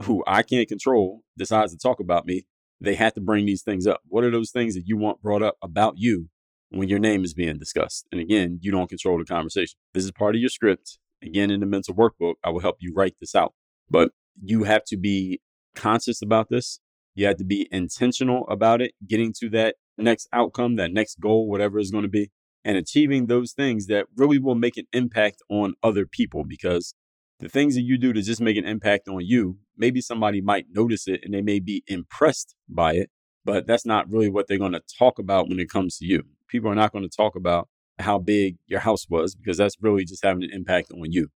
who 0.02 0.24
I 0.26 0.42
can't 0.42 0.66
control 0.66 1.22
decides 1.36 1.70
to 1.70 1.78
talk 1.78 2.00
about 2.00 2.26
me, 2.26 2.46
they 2.80 2.96
have 2.96 3.14
to 3.14 3.20
bring 3.20 3.46
these 3.46 3.62
things 3.62 3.86
up. 3.86 4.00
What 4.08 4.24
are 4.24 4.32
those 4.32 4.50
things 4.50 4.74
that 4.74 4.88
you 4.88 4.96
want 4.96 5.22
brought 5.22 5.44
up 5.44 5.56
about 5.62 5.94
you 5.98 6.30
when 6.70 6.88
your 6.88 6.98
name 6.98 7.22
is 7.22 7.32
being 7.32 7.58
discussed? 7.58 8.08
And 8.10 8.20
again, 8.20 8.58
you 8.60 8.72
don't 8.72 8.90
control 8.90 9.18
the 9.18 9.24
conversation. 9.24 9.78
This 9.94 10.04
is 10.04 10.10
part 10.10 10.34
of 10.34 10.40
your 10.40 10.50
script. 10.50 10.98
Again, 11.22 11.52
in 11.52 11.60
the 11.60 11.66
mental 11.66 11.94
workbook, 11.94 12.34
I 12.42 12.50
will 12.50 12.60
help 12.60 12.78
you 12.80 12.92
write 12.92 13.14
this 13.20 13.36
out. 13.36 13.54
But 13.88 14.10
you 14.42 14.64
have 14.64 14.82
to 14.86 14.96
be 14.96 15.40
conscious 15.76 16.22
about 16.22 16.48
this. 16.48 16.80
You 17.18 17.26
have 17.26 17.38
to 17.38 17.44
be 17.44 17.66
intentional 17.72 18.46
about 18.48 18.80
it, 18.80 18.92
getting 19.04 19.32
to 19.40 19.50
that 19.50 19.74
next 19.96 20.28
outcome, 20.32 20.76
that 20.76 20.92
next 20.92 21.18
goal, 21.18 21.48
whatever 21.48 21.80
it's 21.80 21.90
going 21.90 22.04
to 22.04 22.08
be, 22.08 22.30
and 22.64 22.76
achieving 22.76 23.26
those 23.26 23.52
things 23.52 23.88
that 23.88 24.06
really 24.14 24.38
will 24.38 24.54
make 24.54 24.76
an 24.76 24.86
impact 24.92 25.42
on 25.50 25.74
other 25.82 26.06
people 26.06 26.44
because 26.44 26.94
the 27.40 27.48
things 27.48 27.74
that 27.74 27.82
you 27.82 27.98
do 27.98 28.12
to 28.12 28.22
just 28.22 28.40
make 28.40 28.56
an 28.56 28.64
impact 28.64 29.08
on 29.08 29.26
you, 29.26 29.58
maybe 29.76 30.00
somebody 30.00 30.40
might 30.40 30.66
notice 30.70 31.08
it 31.08 31.18
and 31.24 31.34
they 31.34 31.42
may 31.42 31.58
be 31.58 31.82
impressed 31.88 32.54
by 32.68 32.92
it, 32.92 33.10
but 33.44 33.66
that's 33.66 33.84
not 33.84 34.08
really 34.08 34.30
what 34.30 34.46
they're 34.46 34.56
going 34.56 34.70
to 34.70 34.82
talk 34.96 35.18
about 35.18 35.48
when 35.48 35.58
it 35.58 35.68
comes 35.68 35.98
to 35.98 36.06
you. 36.06 36.22
People 36.46 36.70
are 36.70 36.76
not 36.76 36.92
going 36.92 37.02
to 37.02 37.16
talk 37.16 37.34
about 37.34 37.68
how 37.98 38.20
big 38.20 38.58
your 38.68 38.78
house 38.78 39.08
was 39.10 39.34
because 39.34 39.56
that's 39.56 39.74
really 39.80 40.04
just 40.04 40.22
having 40.22 40.44
an 40.44 40.50
impact 40.52 40.92
on 40.92 41.10
you. 41.10 41.30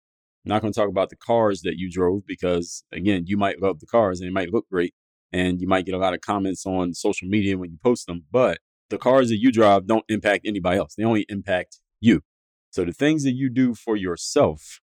I'm 0.45 0.51
not 0.51 0.61
going 0.61 0.75
to 0.75 0.79
talk 0.79 0.91
about 0.91 1.09
the 1.09 1.17
cars 1.17 1.63
that 1.63 1.79
you 1.79 1.91
drove 1.91 2.27
because, 2.27 2.85
again, 2.93 3.25
you 3.27 3.39
might 3.39 3.63
love 3.63 3.81
the 3.81 3.87
cars 3.87 4.21
and 4.21 4.29
they 4.29 4.33
might 4.33 4.53
look 4.53 4.69
great 4.71 4.93
and 5.33 5.61
you 5.61 5.69
might 5.69 5.87
get 5.87 5.95
a 5.95 5.99
lot 5.99 6.15
of 6.15 6.21
comments 6.21 6.67
on 6.67 6.95
social 6.95 7.29
media 7.29 7.57
when 7.57 7.71
you 7.71 7.79
post 7.83 8.07
them, 8.07 8.25
but 8.31 8.59
the 8.89 8.99
cars 8.99 9.29
that 9.29 9.39
you 9.39 9.53
drive 9.53 9.87
don't 9.87 10.05
impact 10.09 10.47
anybody 10.47 10.79
else. 10.79 10.95
They 10.97 11.05
only 11.05 11.27
impact 11.29 11.79
you. 12.01 12.23
So 12.71 12.85
the 12.85 12.93
things 12.93 13.25
that 13.25 13.33
you 13.33 13.49
do 13.49 13.75
for 13.75 13.97
yourself 13.97 14.81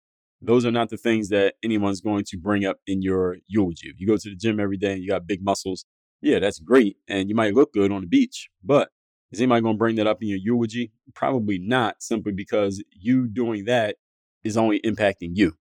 those 0.41 0.65
are 0.65 0.71
not 0.71 0.89
the 0.89 0.97
things 0.97 1.29
that 1.29 1.55
anyone's 1.63 2.01
going 2.01 2.23
to 2.25 2.37
bring 2.37 2.65
up 2.65 2.77
in 2.87 3.01
your 3.01 3.37
eulogy. 3.47 3.89
If 3.89 3.99
you 3.99 4.07
go 4.07 4.17
to 4.17 4.29
the 4.29 4.35
gym 4.35 4.59
every 4.59 4.77
day 4.77 4.93
and 4.93 5.01
you 5.01 5.09
got 5.09 5.27
big 5.27 5.43
muscles, 5.43 5.85
yeah, 6.21 6.39
that's 6.39 6.59
great. 6.59 6.97
And 7.07 7.29
you 7.29 7.35
might 7.35 7.53
look 7.53 7.73
good 7.73 7.91
on 7.91 8.01
the 8.01 8.07
beach, 8.07 8.49
but 8.63 8.89
is 9.31 9.39
anybody 9.39 9.61
going 9.61 9.75
to 9.75 9.79
bring 9.79 9.95
that 9.95 10.07
up 10.07 10.21
in 10.21 10.29
your 10.29 10.39
eulogy? 10.39 10.91
Probably 11.13 11.59
not, 11.59 12.01
simply 12.01 12.31
because 12.31 12.83
you 12.91 13.27
doing 13.27 13.65
that 13.65 13.97
is 14.43 14.57
only 14.57 14.81
impacting 14.81 15.31
you. 15.35 15.53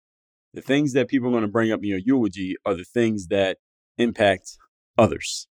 The 0.55 0.63
things 0.63 0.95
that 0.95 1.09
people 1.09 1.29
are 1.29 1.33
going 1.33 1.43
to 1.43 1.49
bring 1.49 1.71
up 1.71 1.81
in 1.81 1.89
your 1.89 2.01
eulogy 2.05 2.57
are 2.65 2.75
the 2.75 2.85
things 2.85 3.29
that 3.29 3.59
impact 3.99 4.57
others. 5.01 5.49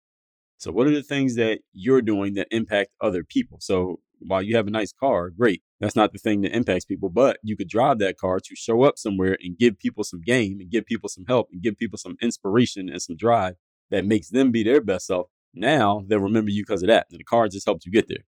So, 0.58 0.72
what 0.72 0.86
are 0.86 0.94
the 0.94 1.02
things 1.02 1.36
that 1.36 1.60
you're 1.72 2.02
doing 2.02 2.34
that 2.34 2.48
impact 2.50 2.90
other 3.00 3.24
people? 3.24 3.58
So, 3.60 4.00
while 4.20 4.42
you 4.42 4.56
have 4.56 4.66
a 4.66 4.70
nice 4.70 4.92
car, 4.92 5.30
great. 5.30 5.62
That's 5.80 5.96
not 5.96 6.12
the 6.12 6.18
thing 6.18 6.40
that 6.40 6.56
impacts 6.56 6.86
people, 6.86 7.10
but 7.10 7.38
you 7.42 7.56
could 7.56 7.68
drive 7.68 7.98
that 7.98 8.16
car 8.16 8.40
to 8.40 8.56
show 8.56 8.82
up 8.82 8.98
somewhere 8.98 9.36
and 9.42 9.58
give 9.58 9.78
people 9.78 10.04
some 10.04 10.22
game 10.22 10.58
and 10.60 10.70
give 10.70 10.86
people 10.86 11.08
some 11.10 11.26
help 11.26 11.48
and 11.52 11.62
give 11.62 11.76
people 11.76 11.98
some 11.98 12.16
inspiration 12.22 12.88
and 12.88 13.02
some 13.02 13.16
drive 13.16 13.54
that 13.90 14.06
makes 14.06 14.30
them 14.30 14.50
be 14.50 14.62
their 14.62 14.80
best 14.80 15.06
self. 15.06 15.28
Now 15.54 16.02
they'll 16.06 16.18
remember 16.18 16.50
you 16.50 16.62
because 16.62 16.82
of 16.82 16.88
that. 16.88 17.06
And 17.10 17.20
the 17.20 17.24
car 17.24 17.48
just 17.48 17.66
helped 17.66 17.84
you 17.84 17.92
get 17.92 18.08
there. 18.08 18.24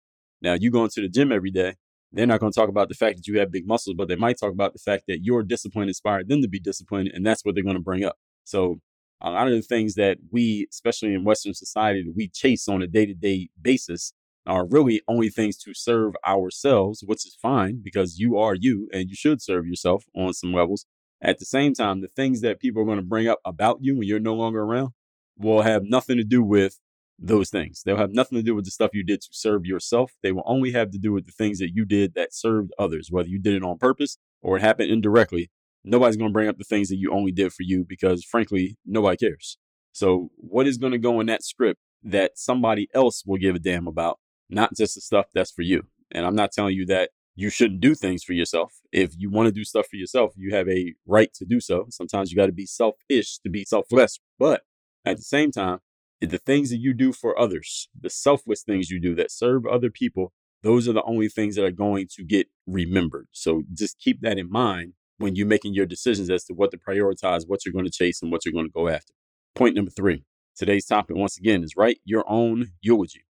Now 0.41 0.55
you 0.55 0.71
going 0.71 0.91
to 0.91 1.01
the 1.01 1.09
gym 1.09 1.33
every 1.33 1.51
day. 1.51 1.75
They're 2.13 2.27
not 2.27 2.41
going 2.41 2.53
to 2.53 2.59
talk 2.59 2.69
about 2.69 2.89
the 2.89 2.95
fact 2.95 3.17
that 3.17 3.27
you 3.27 3.39
have 3.41 3.51
big 3.51 3.67
muscles, 3.67 3.97
but 3.97 4.07
they 4.07 4.17
might 4.17 4.39
talk 4.39 4.53
about 4.53 4.75
the 4.75 4.79
fact 4.79 5.05
that 5.09 5.25
your 5.25 5.43
discipline 5.43 5.89
inspired 5.89 6.29
them 6.29 6.43
to 6.43 6.49
be 6.49 6.61
disciplined. 6.61 7.11
And 7.13 7.27
that's 7.27 7.45
what 7.45 7.55
they're 7.55 7.65
going 7.65 7.77
to 7.77 7.83
bring 7.83 8.05
up. 8.05 8.17
So 8.45 8.81
a 9.23 9.31
lot 9.31 9.47
of 9.47 9.55
the 9.55 9.63
things 9.63 9.95
that 9.95 10.19
we, 10.31 10.67
especially 10.71 11.15
in 11.15 11.25
Western 11.25 11.55
society, 11.55 12.03
that 12.03 12.15
we 12.17 12.29
chase 12.29 12.69
on 12.69 12.83
a 12.83 12.87
day 12.87 13.07
to 13.07 13.15
day 13.15 13.49
basis 13.61 14.13
are 14.47 14.67
really 14.67 15.01
only 15.07 15.29
things 15.29 15.57
to 15.57 15.73
serve 15.73 16.15
ourselves, 16.27 17.05
which 17.07 17.25
is 17.25 17.39
fine 17.41 17.81
because 17.83 18.19
you 18.19 18.37
are 18.37 18.57
you 18.57 18.89
and 18.93 19.09
you 19.09 19.15
should 19.15 19.41
serve 19.41 19.67
yourself 19.67 20.05
on 20.17 20.33
some 20.33 20.53
levels. 20.53 20.85
At 21.21 21.39
the 21.39 21.45
same 21.45 21.73
time, 21.73 22.01
the 22.01 22.09
things 22.09 22.41
that 22.41 22.59
people 22.59 22.83
are 22.83 22.85
going 22.85 22.99
to 22.99 23.05
bring 23.05 23.29
up 23.29 23.39
about 23.45 23.79
you 23.81 23.97
when 23.97 24.09
you're 24.09 24.19
no 24.19 24.35
longer 24.35 24.63
around 24.63 24.91
will 25.39 25.63
have 25.63 25.85
nothing 25.85 26.17
to 26.17 26.25
do 26.25 26.43
with 26.43 26.81
those 27.17 27.51
things. 27.51 27.83
They'll 27.85 27.97
have 27.97 28.13
nothing 28.13 28.39
to 28.39 28.43
do 28.43 28.57
with 28.57 28.65
the 28.65 28.73
stuff 28.73 28.91
you 28.93 29.05
did 29.05 29.21
to 29.23 29.29
serve 29.31 29.65
yourself. 29.65 30.13
They 30.25 30.33
will 30.33 30.43
only 30.45 30.73
have 30.73 30.91
to 30.91 30.99
do 30.99 31.13
with 31.13 31.27
the 31.27 31.33
things 31.33 31.61
that 31.61 31.71
you 31.73 31.85
did 31.85 32.15
that 32.15 32.35
served 32.35 32.73
others, 32.77 33.09
whether 33.11 33.29
you 33.29 33.39
did 33.39 33.55
it 33.55 33.63
on 33.63 33.79
purpose 33.79 34.19
or 34.43 34.57
it 34.57 34.63
happened 34.63 34.91
indirectly. 34.91 35.51
Nobody's 35.85 36.17
going 36.17 36.31
to 36.31 36.33
bring 36.33 36.49
up 36.49 36.59
the 36.59 36.65
things 36.65 36.89
that 36.89 36.97
you 36.97 37.13
only 37.13 37.33
did 37.33 37.53
for 37.53 37.63
you 37.63 37.85
because, 37.89 38.25
frankly, 38.25 38.77
nobody 38.87 39.17
cares. 39.17 39.59
So, 39.93 40.31
what 40.37 40.67
is 40.67 40.79
going 40.79 40.93
to 40.93 40.99
go 40.99 41.21
in 41.21 41.27
that 41.27 41.43
script 41.43 41.81
that 42.03 42.33
somebody 42.37 42.89
else 42.95 43.23
will 43.27 43.39
give 43.39 43.55
a 43.55 43.59
damn 43.59 43.87
about 43.87 44.19
not 44.49 44.75
just 44.77 44.95
the 44.95 45.01
stuff 45.01 45.27
that's 45.35 45.51
for 45.51 45.63
you. 45.63 45.85
And 46.11 46.27
I'm 46.27 46.35
not 46.35 46.53
telling 46.53 46.75
you 46.75 46.87
that 46.87 47.11
you 47.35 47.49
shouldn't 47.49 47.81
do 47.81 47.95
things 47.95 48.23
for 48.23 48.35
yourself. 48.35 48.75
If 48.93 49.15
you 49.17 49.31
want 49.31 49.47
to 49.47 49.53
do 49.53 49.65
stuff 49.65 49.87
for 49.89 49.97
yourself, 49.97 50.33
you 50.37 50.55
have 50.55 50.69
a 50.69 50.95
right 51.07 51.33
to 51.35 51.45
do 51.45 51.61
so. 51.61 51.87
Sometimes 51.91 52.31
you 52.31 52.37
got 52.37 52.47
to 52.47 52.53
be 52.53 52.67
selfish 52.67 53.39
to 53.39 53.51
be 53.51 53.65
selfless. 53.65 54.21
But 54.39 54.63
at 55.05 55.17
the 55.17 55.23
same 55.23 55.51
time, 55.51 55.79
the 56.21 56.39
things 56.39 56.71
that 56.71 56.79
you 56.79 56.93
do 56.93 57.13
for 57.13 57.39
others, 57.39 57.89
the 57.99 58.11
selfless 58.11 58.63
things 58.63 58.91
you 58.91 59.01
do 59.01 59.15
that 59.15 59.31
serve 59.31 59.67
other 59.67 59.91
people, 59.91 60.33
those 60.63 60.87
are 60.87 60.93
the 60.93 61.03
only 61.03 61.29
things 61.29 61.57
that 61.57 61.65
are 61.65 61.73
going 61.73 62.07
to 62.15 62.23
get 62.23 62.49
remembered. 62.67 63.29
So 63.33 63.63
just 63.73 63.99
keep 63.99 64.21
that 64.21 64.39
in 64.39 64.51
mind 64.51 64.93
when 65.23 65.37
you're 65.37 65.47
making 65.47 65.73
your 65.75 65.87
decisions 65.87 66.29
as 66.29 66.45
to 66.45 66.53
what 66.53 66.71
to 66.73 66.77
prioritize, 66.77 67.45
what 67.47 67.65
you're 67.65 67.73
going 67.73 67.85
to 67.85 67.91
chase, 67.91 68.21
and 68.21 68.33
what 68.33 68.45
you're 68.45 68.53
going 68.53 68.67
to 68.67 68.73
go 68.73 68.89
after. 68.89 69.15
Point 69.55 69.77
number 69.77 69.91
three 69.91 70.25
today's 70.57 70.85
topic, 70.85 71.17
once 71.17 71.39
again, 71.39 71.63
is 71.63 71.77
write 71.77 71.99
your 72.05 72.25
own 72.29 72.73
eulogy. 72.81 73.25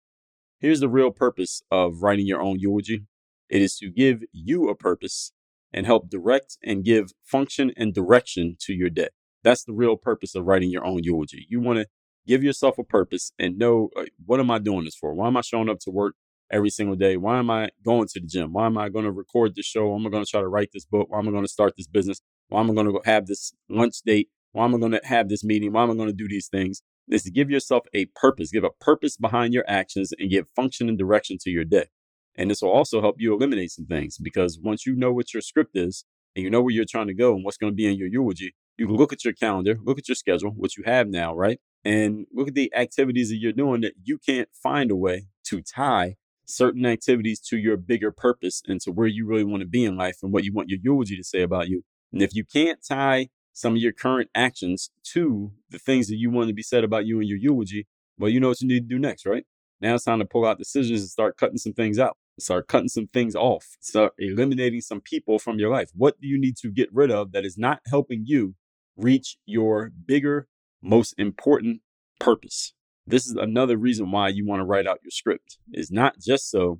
Here's 0.59 0.79
the 0.79 0.89
real 0.89 1.11
purpose 1.11 1.61
of 1.71 2.01
writing 2.01 2.25
your 2.25 2.41
own 2.41 2.59
eulogy 2.59 3.03
it 3.49 3.61
is 3.61 3.77
to 3.77 3.89
give 3.89 4.23
you 4.31 4.69
a 4.69 4.75
purpose 4.75 5.31
and 5.71 5.85
help 5.85 6.09
direct 6.09 6.57
and 6.63 6.83
give 6.83 7.11
function 7.23 7.71
and 7.77 7.93
direction 7.93 8.55
to 8.61 8.73
your 8.73 8.89
day. 8.89 9.09
That's 9.43 9.63
the 9.63 9.73
real 9.73 9.95
purpose 9.95 10.33
of 10.33 10.45
writing 10.45 10.71
your 10.71 10.85
own 10.85 11.03
eulogy. 11.03 11.45
You 11.49 11.59
want 11.59 11.79
to 11.79 11.87
give 12.25 12.43
yourself 12.43 12.79
a 12.79 12.83
purpose 12.83 13.31
and 13.37 13.57
know 13.57 13.89
uh, 13.95 14.05
what 14.25 14.39
am 14.39 14.49
I 14.49 14.59
doing 14.59 14.85
this 14.85 14.95
for? 14.95 15.13
Why 15.13 15.27
am 15.27 15.37
I 15.37 15.41
showing 15.41 15.69
up 15.69 15.79
to 15.81 15.91
work 15.91 16.15
every 16.53 16.69
single 16.69 16.95
day? 16.95 17.17
Why 17.17 17.39
am 17.39 17.49
I 17.49 17.69
going 17.83 18.07
to 18.07 18.19
the 18.19 18.27
gym? 18.27 18.53
Why 18.53 18.67
am 18.67 18.77
I 18.77 18.89
going 18.89 19.05
to 19.05 19.11
record 19.11 19.55
this 19.55 19.65
show? 19.65 19.87
Why 19.87 19.95
am 19.95 20.07
I 20.07 20.09
going 20.09 20.23
to 20.23 20.29
try 20.29 20.39
to 20.39 20.47
write 20.47 20.69
this 20.71 20.85
book? 20.85 21.07
Why 21.09 21.19
am 21.19 21.27
I 21.27 21.31
going 21.31 21.43
to 21.43 21.49
start 21.49 21.73
this 21.75 21.87
business? 21.87 22.21
Why 22.49 22.61
am 22.61 22.69
I 22.69 22.73
going 22.73 22.87
to 22.87 23.01
have 23.05 23.25
this 23.25 23.53
lunch 23.69 23.95
date? 24.05 24.29
Why 24.51 24.65
am 24.65 24.75
I 24.75 24.77
going 24.77 24.91
to 24.91 25.01
have 25.03 25.29
this 25.29 25.43
meeting? 25.43 25.73
Why 25.73 25.83
am 25.83 25.91
I 25.91 25.95
going 25.95 26.09
to 26.09 26.13
do 26.13 26.27
these 26.27 26.47
things? 26.47 26.83
Is 27.09 27.23
to 27.23 27.31
give 27.31 27.49
yourself 27.49 27.83
a 27.93 28.05
purpose, 28.15 28.51
give 28.51 28.63
a 28.63 28.69
purpose 28.79 29.17
behind 29.17 29.53
your 29.53 29.65
actions 29.67 30.13
and 30.17 30.29
give 30.29 30.45
function 30.55 30.87
and 30.87 30.97
direction 30.97 31.37
to 31.41 31.49
your 31.49 31.65
day. 31.65 31.87
And 32.35 32.49
this 32.49 32.61
will 32.61 32.71
also 32.71 33.01
help 33.01 33.15
you 33.19 33.33
eliminate 33.33 33.71
some 33.71 33.85
things 33.85 34.17
because 34.17 34.59
once 34.61 34.85
you 34.85 34.95
know 34.95 35.11
what 35.11 35.33
your 35.33 35.41
script 35.41 35.75
is 35.75 36.05
and 36.35 36.43
you 36.43 36.49
know 36.49 36.61
where 36.61 36.73
you're 36.73 36.85
trying 36.89 37.07
to 37.07 37.13
go 37.13 37.35
and 37.35 37.43
what's 37.43 37.57
going 37.57 37.71
to 37.71 37.75
be 37.75 37.87
in 37.87 37.97
your 37.97 38.07
eulogy, 38.07 38.55
you 38.77 38.87
can 38.87 38.95
look 38.95 39.13
at 39.13 39.23
your 39.23 39.33
calendar, 39.33 39.77
look 39.83 39.99
at 39.99 40.07
your 40.07 40.15
schedule, 40.15 40.51
what 40.51 40.77
you 40.77 40.83
have 40.85 41.07
now, 41.07 41.35
right? 41.35 41.59
And 41.83 42.25
look 42.31 42.47
at 42.47 42.55
the 42.55 42.73
activities 42.75 43.29
that 43.29 43.37
you're 43.37 43.51
doing 43.51 43.81
that 43.81 43.93
you 44.03 44.17
can't 44.17 44.49
find 44.51 44.89
a 44.89 44.95
way 44.95 45.27
to 45.45 45.61
tie 45.61 46.15
certain 46.45 46.85
activities 46.85 47.39
to 47.39 47.57
your 47.57 47.77
bigger 47.77 48.11
purpose 48.11 48.61
and 48.67 48.81
to 48.81 48.91
where 48.91 49.07
you 49.07 49.25
really 49.25 49.43
want 49.43 49.61
to 49.61 49.67
be 49.67 49.85
in 49.85 49.95
life 49.95 50.17
and 50.21 50.31
what 50.33 50.43
you 50.43 50.53
want 50.53 50.69
your 50.69 50.79
eulogy 50.81 51.15
to 51.15 51.23
say 51.23 51.41
about 51.41 51.69
you. 51.69 51.83
And 52.11 52.21
if 52.21 52.35
you 52.35 52.43
can't 52.43 52.79
tie 52.87 53.29
some 53.53 53.73
of 53.73 53.81
your 53.81 53.91
current 53.91 54.29
actions 54.35 54.91
to 55.13 55.51
the 55.69 55.79
things 55.79 56.07
that 56.07 56.17
you 56.17 56.29
want 56.29 56.47
to 56.47 56.53
be 56.53 56.63
said 56.63 56.83
about 56.83 57.05
you 57.05 57.19
in 57.19 57.27
your 57.27 57.37
eulogy, 57.37 57.87
well, 58.17 58.29
you 58.29 58.39
know 58.39 58.49
what 58.49 58.61
you 58.61 58.67
need 58.67 58.89
to 58.89 58.95
do 58.95 58.99
next, 58.99 59.25
right? 59.25 59.45
Now 59.81 59.95
it's 59.95 60.05
time 60.05 60.19
to 60.19 60.25
pull 60.25 60.45
out 60.45 60.57
decisions 60.57 61.01
and 61.01 61.09
start 61.09 61.37
cutting 61.37 61.57
some 61.57 61.73
things 61.73 61.99
out. 61.99 62.17
Start 62.39 62.67
cutting 62.67 62.87
some 62.87 63.07
things 63.07 63.35
off. 63.35 63.77
Start 63.79 64.13
eliminating 64.17 64.81
some 64.81 65.01
people 65.01 65.37
from 65.37 65.59
your 65.59 65.69
life. 65.69 65.89
What 65.93 66.19
do 66.19 66.27
you 66.27 66.39
need 66.39 66.57
to 66.57 66.71
get 66.71 66.89
rid 66.91 67.11
of 67.11 67.31
that 67.31 67.45
is 67.45 67.57
not 67.57 67.79
helping 67.87 68.23
you 68.25 68.55
reach 68.95 69.37
your 69.45 69.91
bigger, 70.05 70.47
most 70.81 71.13
important 71.17 71.81
purpose? 72.19 72.73
This 73.05 73.27
is 73.27 73.35
another 73.35 73.77
reason 73.77 74.11
why 74.11 74.29
you 74.29 74.45
want 74.45 74.61
to 74.61 74.65
write 74.65 74.87
out 74.87 74.99
your 75.03 75.11
script. 75.11 75.57
Is 75.73 75.91
not 75.91 76.19
just 76.19 76.49
so 76.49 76.79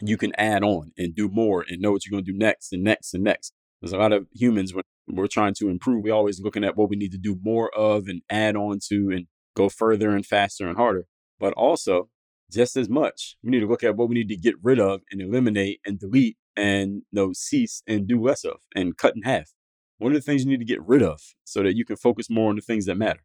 you 0.00 0.16
can 0.16 0.34
add 0.36 0.62
on 0.62 0.92
and 0.96 1.14
do 1.14 1.28
more 1.28 1.64
and 1.66 1.80
know 1.80 1.92
what 1.92 2.04
you're 2.04 2.12
going 2.12 2.24
to 2.24 2.32
do 2.32 2.38
next 2.38 2.72
and 2.72 2.82
next 2.82 3.14
and 3.14 3.24
next. 3.24 3.52
There's 3.80 3.92
a 3.92 3.98
lot 3.98 4.12
of 4.12 4.26
humans 4.32 4.74
when 4.74 4.84
we're 5.08 5.26
trying 5.26 5.54
to 5.54 5.68
improve, 5.68 6.04
we're 6.04 6.14
always 6.14 6.40
looking 6.40 6.64
at 6.64 6.76
what 6.76 6.90
we 6.90 6.96
need 6.96 7.12
to 7.12 7.18
do 7.18 7.38
more 7.42 7.70
of 7.76 8.06
and 8.06 8.22
add 8.30 8.56
on 8.56 8.78
to 8.88 9.10
and 9.10 9.26
go 9.56 9.68
further 9.68 10.10
and 10.10 10.24
faster 10.24 10.66
and 10.66 10.76
harder. 10.76 11.06
But 11.38 11.54
also, 11.54 12.08
just 12.50 12.76
as 12.76 12.88
much, 12.88 13.36
we 13.42 13.50
need 13.50 13.60
to 13.60 13.66
look 13.66 13.84
at 13.84 13.96
what 13.96 14.08
we 14.08 14.14
need 14.14 14.28
to 14.28 14.36
get 14.36 14.54
rid 14.62 14.78
of 14.78 15.02
and 15.10 15.20
eliminate 15.20 15.80
and 15.86 15.98
delete 15.98 16.36
and 16.56 17.02
know, 17.12 17.32
cease 17.32 17.82
and 17.86 18.06
do 18.06 18.20
less 18.20 18.44
of 18.44 18.58
and 18.74 18.96
cut 18.96 19.16
in 19.16 19.22
half. 19.22 19.52
What 19.98 20.12
are 20.12 20.16
the 20.16 20.20
things 20.20 20.44
you 20.44 20.50
need 20.50 20.58
to 20.58 20.64
get 20.64 20.82
rid 20.82 21.02
of 21.02 21.20
so 21.44 21.62
that 21.62 21.76
you 21.76 21.84
can 21.84 21.96
focus 21.96 22.28
more 22.28 22.50
on 22.50 22.56
the 22.56 22.62
things 22.62 22.86
that 22.86 22.96
matter? 22.96 23.20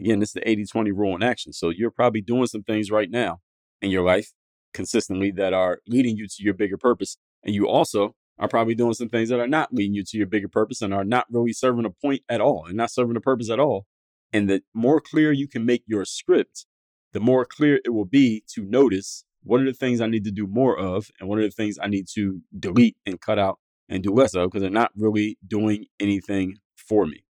Again, 0.00 0.18
this 0.18 0.30
is 0.30 0.34
the 0.34 0.48
80 0.48 0.66
20 0.66 0.92
rule 0.92 1.14
in 1.14 1.22
action. 1.22 1.52
So 1.52 1.68
you're 1.68 1.90
probably 1.90 2.22
doing 2.22 2.46
some 2.46 2.62
things 2.62 2.90
right 2.90 3.10
now 3.10 3.40
in 3.82 3.90
your 3.90 4.02
life 4.02 4.32
consistently 4.72 5.30
that 5.32 5.52
are 5.52 5.80
leading 5.86 6.16
you 6.16 6.26
to 6.26 6.42
your 6.42 6.54
bigger 6.54 6.78
purpose. 6.78 7.18
And 7.44 7.54
you 7.54 7.68
also 7.68 8.14
are 8.38 8.48
probably 8.48 8.74
doing 8.74 8.94
some 8.94 9.08
things 9.08 9.28
that 9.28 9.40
are 9.40 9.46
not 9.46 9.72
leading 9.72 9.94
you 9.94 10.02
to 10.04 10.16
your 10.16 10.26
bigger 10.26 10.48
purpose 10.48 10.80
and 10.80 10.94
are 10.94 11.04
not 11.04 11.26
really 11.30 11.52
serving 11.52 11.84
a 11.84 11.90
point 11.90 12.22
at 12.28 12.40
all 12.40 12.64
and 12.66 12.76
not 12.76 12.90
serving 12.90 13.16
a 13.16 13.20
purpose 13.20 13.50
at 13.50 13.60
all. 13.60 13.86
And 14.32 14.48
the 14.48 14.62
more 14.72 15.00
clear 15.00 15.32
you 15.32 15.48
can 15.48 15.66
make 15.66 15.82
your 15.86 16.04
script, 16.04 16.66
the 17.12 17.20
more 17.20 17.44
clear 17.44 17.80
it 17.84 17.90
will 17.90 18.06
be 18.06 18.44
to 18.54 18.64
notice 18.64 19.24
what 19.42 19.60
are 19.60 19.64
the 19.64 19.72
things 19.72 20.00
I 20.00 20.06
need 20.06 20.24
to 20.24 20.30
do 20.30 20.46
more 20.46 20.78
of 20.78 21.10
and 21.18 21.28
what 21.28 21.38
are 21.38 21.42
the 21.42 21.50
things 21.50 21.78
I 21.80 21.88
need 21.88 22.06
to 22.14 22.40
delete 22.58 22.96
and 23.04 23.20
cut 23.20 23.38
out 23.38 23.58
and 23.88 24.02
do 24.02 24.12
less 24.12 24.34
of 24.34 24.48
because 24.48 24.62
they're 24.62 24.70
not 24.70 24.92
really 24.96 25.36
doing 25.46 25.86
anything 25.98 26.58
for 26.76 27.06
me. 27.06 27.24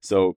So 0.00 0.36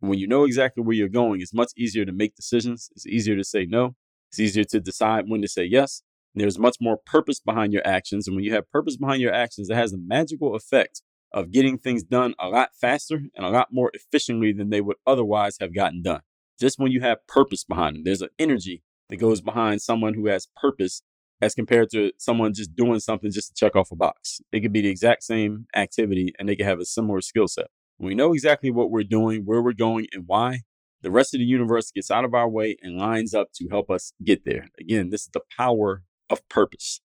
when 0.00 0.18
you 0.18 0.26
know 0.26 0.44
exactly 0.44 0.82
where 0.82 0.96
you're 0.96 1.08
going, 1.08 1.40
it's 1.40 1.54
much 1.54 1.72
easier 1.76 2.04
to 2.04 2.12
make 2.12 2.34
decisions. 2.34 2.90
It's 2.96 3.06
easier 3.06 3.36
to 3.36 3.44
say 3.44 3.66
no. 3.66 3.96
It's 4.30 4.40
easier 4.40 4.64
to 4.64 4.80
decide 4.80 5.24
when 5.28 5.42
to 5.42 5.48
say 5.48 5.64
yes. 5.64 6.02
There's 6.34 6.58
much 6.58 6.76
more 6.80 6.96
purpose 6.96 7.40
behind 7.40 7.72
your 7.72 7.86
actions. 7.86 8.26
And 8.26 8.36
when 8.36 8.44
you 8.44 8.54
have 8.54 8.70
purpose 8.70 8.96
behind 8.96 9.20
your 9.20 9.34
actions, 9.34 9.68
it 9.68 9.76
has 9.76 9.92
a 9.92 9.98
magical 9.98 10.54
effect 10.54 11.02
of 11.32 11.50
getting 11.50 11.78
things 11.78 12.02
done 12.02 12.34
a 12.38 12.48
lot 12.48 12.70
faster 12.80 13.22
and 13.34 13.44
a 13.46 13.50
lot 13.50 13.68
more 13.72 13.90
efficiently 13.94 14.52
than 14.52 14.70
they 14.70 14.80
would 14.80 14.96
otherwise 15.06 15.56
have 15.60 15.74
gotten 15.74 16.02
done. 16.02 16.20
Just 16.58 16.78
when 16.78 16.92
you 16.92 17.00
have 17.00 17.26
purpose 17.26 17.64
behind 17.64 17.96
them, 17.96 18.04
there's 18.04 18.22
an 18.22 18.30
energy 18.38 18.82
that 19.08 19.16
goes 19.16 19.40
behind 19.40 19.82
someone 19.82 20.14
who 20.14 20.26
has 20.26 20.48
purpose 20.60 21.02
as 21.40 21.54
compared 21.54 21.90
to 21.90 22.12
someone 22.18 22.52
just 22.52 22.74
doing 22.76 23.00
something 23.00 23.30
just 23.30 23.48
to 23.48 23.54
check 23.54 23.74
off 23.74 23.90
a 23.90 23.96
box. 23.96 24.40
It 24.52 24.60
could 24.60 24.72
be 24.72 24.82
the 24.82 24.90
exact 24.90 25.22
same 25.22 25.66
activity 25.74 26.34
and 26.38 26.48
they 26.48 26.56
could 26.56 26.66
have 26.66 26.80
a 26.80 26.84
similar 26.84 27.20
skill 27.20 27.48
set. 27.48 27.68
When 28.00 28.08
we 28.08 28.14
know 28.14 28.32
exactly 28.32 28.70
what 28.70 28.90
we're 28.90 29.02
doing, 29.02 29.42
where 29.44 29.60
we're 29.60 29.74
going, 29.74 30.06
and 30.14 30.24
why, 30.26 30.62
the 31.02 31.10
rest 31.10 31.34
of 31.34 31.38
the 31.38 31.44
universe 31.44 31.90
gets 31.90 32.10
out 32.10 32.24
of 32.24 32.32
our 32.32 32.48
way 32.48 32.78
and 32.80 32.96
lines 32.96 33.34
up 33.34 33.48
to 33.56 33.68
help 33.68 33.90
us 33.90 34.14
get 34.24 34.46
there. 34.46 34.68
Again, 34.80 35.10
this 35.10 35.24
is 35.24 35.30
the 35.34 35.42
power 35.54 36.02
of 36.30 36.48
purpose. 36.48 37.02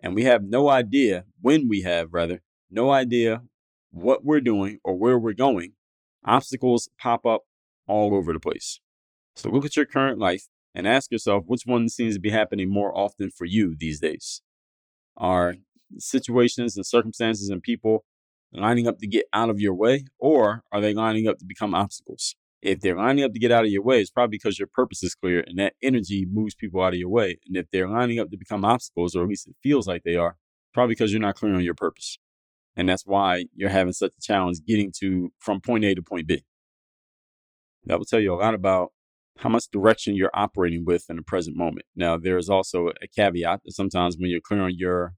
And 0.00 0.14
we 0.14 0.24
have 0.24 0.42
no 0.44 0.68
idea 0.68 1.24
when 1.40 1.66
we 1.66 1.80
have, 1.80 2.12
rather, 2.12 2.42
no 2.70 2.90
idea 2.90 3.40
what 3.90 4.22
we're 4.22 4.42
doing 4.42 4.80
or 4.84 4.98
where 4.98 5.18
we're 5.18 5.32
going. 5.32 5.72
Obstacles 6.26 6.90
pop 7.00 7.24
up 7.24 7.44
all 7.88 8.14
over 8.14 8.34
the 8.34 8.38
place. 8.38 8.80
So 9.36 9.48
look 9.48 9.64
at 9.64 9.76
your 9.76 9.86
current 9.86 10.18
life 10.18 10.48
and 10.74 10.86
ask 10.86 11.10
yourself 11.10 11.44
which 11.46 11.62
one 11.64 11.88
seems 11.88 12.16
to 12.16 12.20
be 12.20 12.28
happening 12.28 12.70
more 12.70 12.94
often 12.94 13.30
for 13.30 13.46
you 13.46 13.74
these 13.78 13.98
days. 13.98 14.42
Are 15.16 15.54
situations 15.96 16.76
and 16.76 16.84
circumstances 16.84 17.48
and 17.48 17.62
people 17.62 18.04
lining 18.54 18.86
up 18.86 18.98
to 18.98 19.06
get 19.06 19.26
out 19.32 19.50
of 19.50 19.60
your 19.60 19.74
way, 19.74 20.04
or 20.18 20.62
are 20.72 20.80
they 20.80 20.94
lining 20.94 21.28
up 21.28 21.38
to 21.38 21.44
become 21.44 21.74
obstacles? 21.74 22.36
If 22.62 22.80
they're 22.80 22.96
lining 22.96 23.24
up 23.24 23.32
to 23.32 23.38
get 23.38 23.52
out 23.52 23.64
of 23.64 23.70
your 23.70 23.82
way, 23.82 24.00
it's 24.00 24.10
probably 24.10 24.38
because 24.38 24.58
your 24.58 24.68
purpose 24.72 25.02
is 25.02 25.14
clear 25.14 25.44
and 25.46 25.58
that 25.58 25.74
energy 25.82 26.26
moves 26.30 26.54
people 26.54 26.82
out 26.82 26.94
of 26.94 26.98
your 26.98 27.10
way. 27.10 27.38
And 27.46 27.56
if 27.56 27.66
they're 27.70 27.88
lining 27.88 28.18
up 28.18 28.30
to 28.30 28.38
become 28.38 28.64
obstacles, 28.64 29.14
or 29.14 29.22
at 29.22 29.28
least 29.28 29.48
it 29.48 29.56
feels 29.62 29.86
like 29.86 30.02
they 30.02 30.16
are, 30.16 30.36
probably 30.72 30.94
because 30.94 31.12
you're 31.12 31.20
not 31.20 31.34
clear 31.34 31.54
on 31.54 31.62
your 31.62 31.74
purpose. 31.74 32.18
And 32.76 32.88
that's 32.88 33.04
why 33.06 33.44
you're 33.54 33.68
having 33.68 33.92
such 33.92 34.12
a 34.16 34.20
challenge 34.20 34.60
getting 34.66 34.92
to 35.00 35.30
from 35.38 35.60
point 35.60 35.84
A 35.84 35.94
to 35.94 36.02
point 36.02 36.26
B. 36.26 36.44
That 37.84 37.98
will 37.98 38.06
tell 38.06 38.20
you 38.20 38.32
a 38.32 38.36
lot 38.36 38.54
about 38.54 38.92
how 39.38 39.48
much 39.48 39.68
direction 39.70 40.14
you're 40.14 40.30
operating 40.32 40.84
with 40.84 41.04
in 41.10 41.16
the 41.16 41.22
present 41.22 41.56
moment. 41.56 41.86
Now, 41.94 42.16
there 42.16 42.38
is 42.38 42.48
also 42.48 42.88
a 43.02 43.08
caveat 43.14 43.60
that 43.64 43.72
sometimes 43.72 44.16
when 44.16 44.30
you're 44.30 44.40
clear 44.40 44.62
on 44.62 44.74
your 44.76 45.14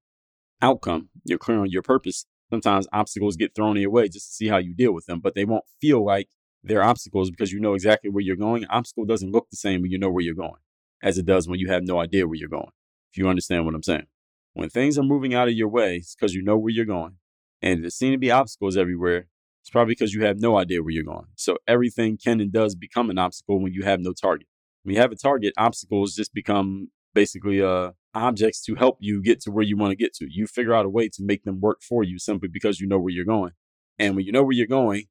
outcome, 0.61 1.11
you're 1.25 1.38
clear 1.38 1.61
on 1.61 1.70
your 1.70 1.83
purpose, 1.83 2.27
sometimes 2.51 2.87
obstacles 2.93 3.37
get 3.37 3.55
thrown 3.55 3.77
in 3.77 3.83
your 3.83 3.91
way 3.91 4.09
just 4.09 4.29
to 4.29 4.35
see 4.35 4.49
how 4.49 4.59
you 4.59 4.75
deal 4.75 4.93
with 4.93 5.07
them, 5.07 5.21
but 5.21 5.35
they 5.35 5.45
won't 5.45 5.65
feel 5.81 6.05
like 6.05 6.29
they're 6.63 6.83
obstacles 6.83 7.31
because 7.31 7.53
you 7.53 7.61
know 7.61 7.75
exactly 7.75 8.11
where 8.11 8.23
you're 8.23 8.37
going. 8.37 8.65
Obstacle 8.67 9.05
doesn't 9.05 9.33
look 9.33 9.49
the 9.51 9.57
same 9.57 9.83
when 9.83 9.91
you 9.91 9.99
know 9.99 10.11
where 10.11 10.25
you're 10.25 10.35
going 10.35 10.61
as 11.03 11.19
it 11.19 11.27
does 11.27 11.49
when 11.49 11.59
you 11.59 11.69
have 11.69 11.83
no 11.85 12.01
idea 12.01 12.27
where 12.27 12.37
you're 12.37 12.49
going. 12.49 12.71
If 13.11 13.19
you 13.19 13.29
understand 13.29 13.65
what 13.65 13.75
I'm 13.75 13.83
saying. 13.83 14.07
When 14.55 14.71
things 14.71 14.99
are 14.99 15.03
moving 15.03 15.35
out 15.35 15.49
of 15.49 15.55
your 15.55 15.69
way, 15.69 15.97
it's 15.97 16.15
because 16.15 16.35
you 16.35 16.43
know 16.43 16.57
where 16.57 16.73
you're 16.73 16.85
going. 16.85 17.17
And 17.63 17.83
there 17.83 17.91
seem 17.91 18.13
to 18.13 18.19
be 18.19 18.31
obstacles 18.31 18.77
everywhere. 18.77 19.29
It's 19.63 19.71
probably 19.71 19.93
because 19.93 20.15
you 20.15 20.25
have 20.25 20.41
no 20.41 20.59
idea 20.59 20.83
where 20.83 20.93
you're 20.93 21.05
going. 21.05 21.27
So 21.35 21.59
everything 21.67 22.17
can 22.17 22.41
and 22.41 22.53
does 22.53 22.75
become 22.75 23.11
an 23.11 23.19
obstacle 23.19 23.61
when 23.61 23.73
you 23.73 23.83
have 23.83 24.01
no 24.01 24.13
target. 24.13 24.47
When 24.83 24.95
you 24.95 25.01
have 25.01 25.13
a 25.13 25.17
target, 25.17 25.53
obstacles 25.59 26.15
just 26.15 26.33
become 26.33 26.89
basically 27.16 27.62
uh, 27.62 27.92
objects 28.14 28.62
to 28.66 28.74
help 28.74 28.98
you 29.00 29.22
get 29.22 29.40
to 29.40 29.50
where 29.50 29.64
you 29.64 29.76
want 29.76 29.90
to 29.90 29.96
get 29.96 30.12
to. 30.14 30.26
You 30.31 30.46
figure 30.46 30.74
out 30.74 30.85
a 30.85 30.90
way 30.90 31.09
to 31.09 31.24
make 31.24 31.44
them 31.44 31.61
work 31.61 31.81
for 31.81 32.05
you 32.05 32.18
simply 32.18 32.48
because 32.48 32.79
you 32.79 32.87
know 32.87 32.98
where 32.98 33.12
you're 33.12 33.24
going. 33.24 33.52
And 33.98 34.14
when 34.14 34.26
you 34.26 34.33
know 34.33 34.44
where 34.44 34.52
you're 34.52 34.66
going, 34.66 35.05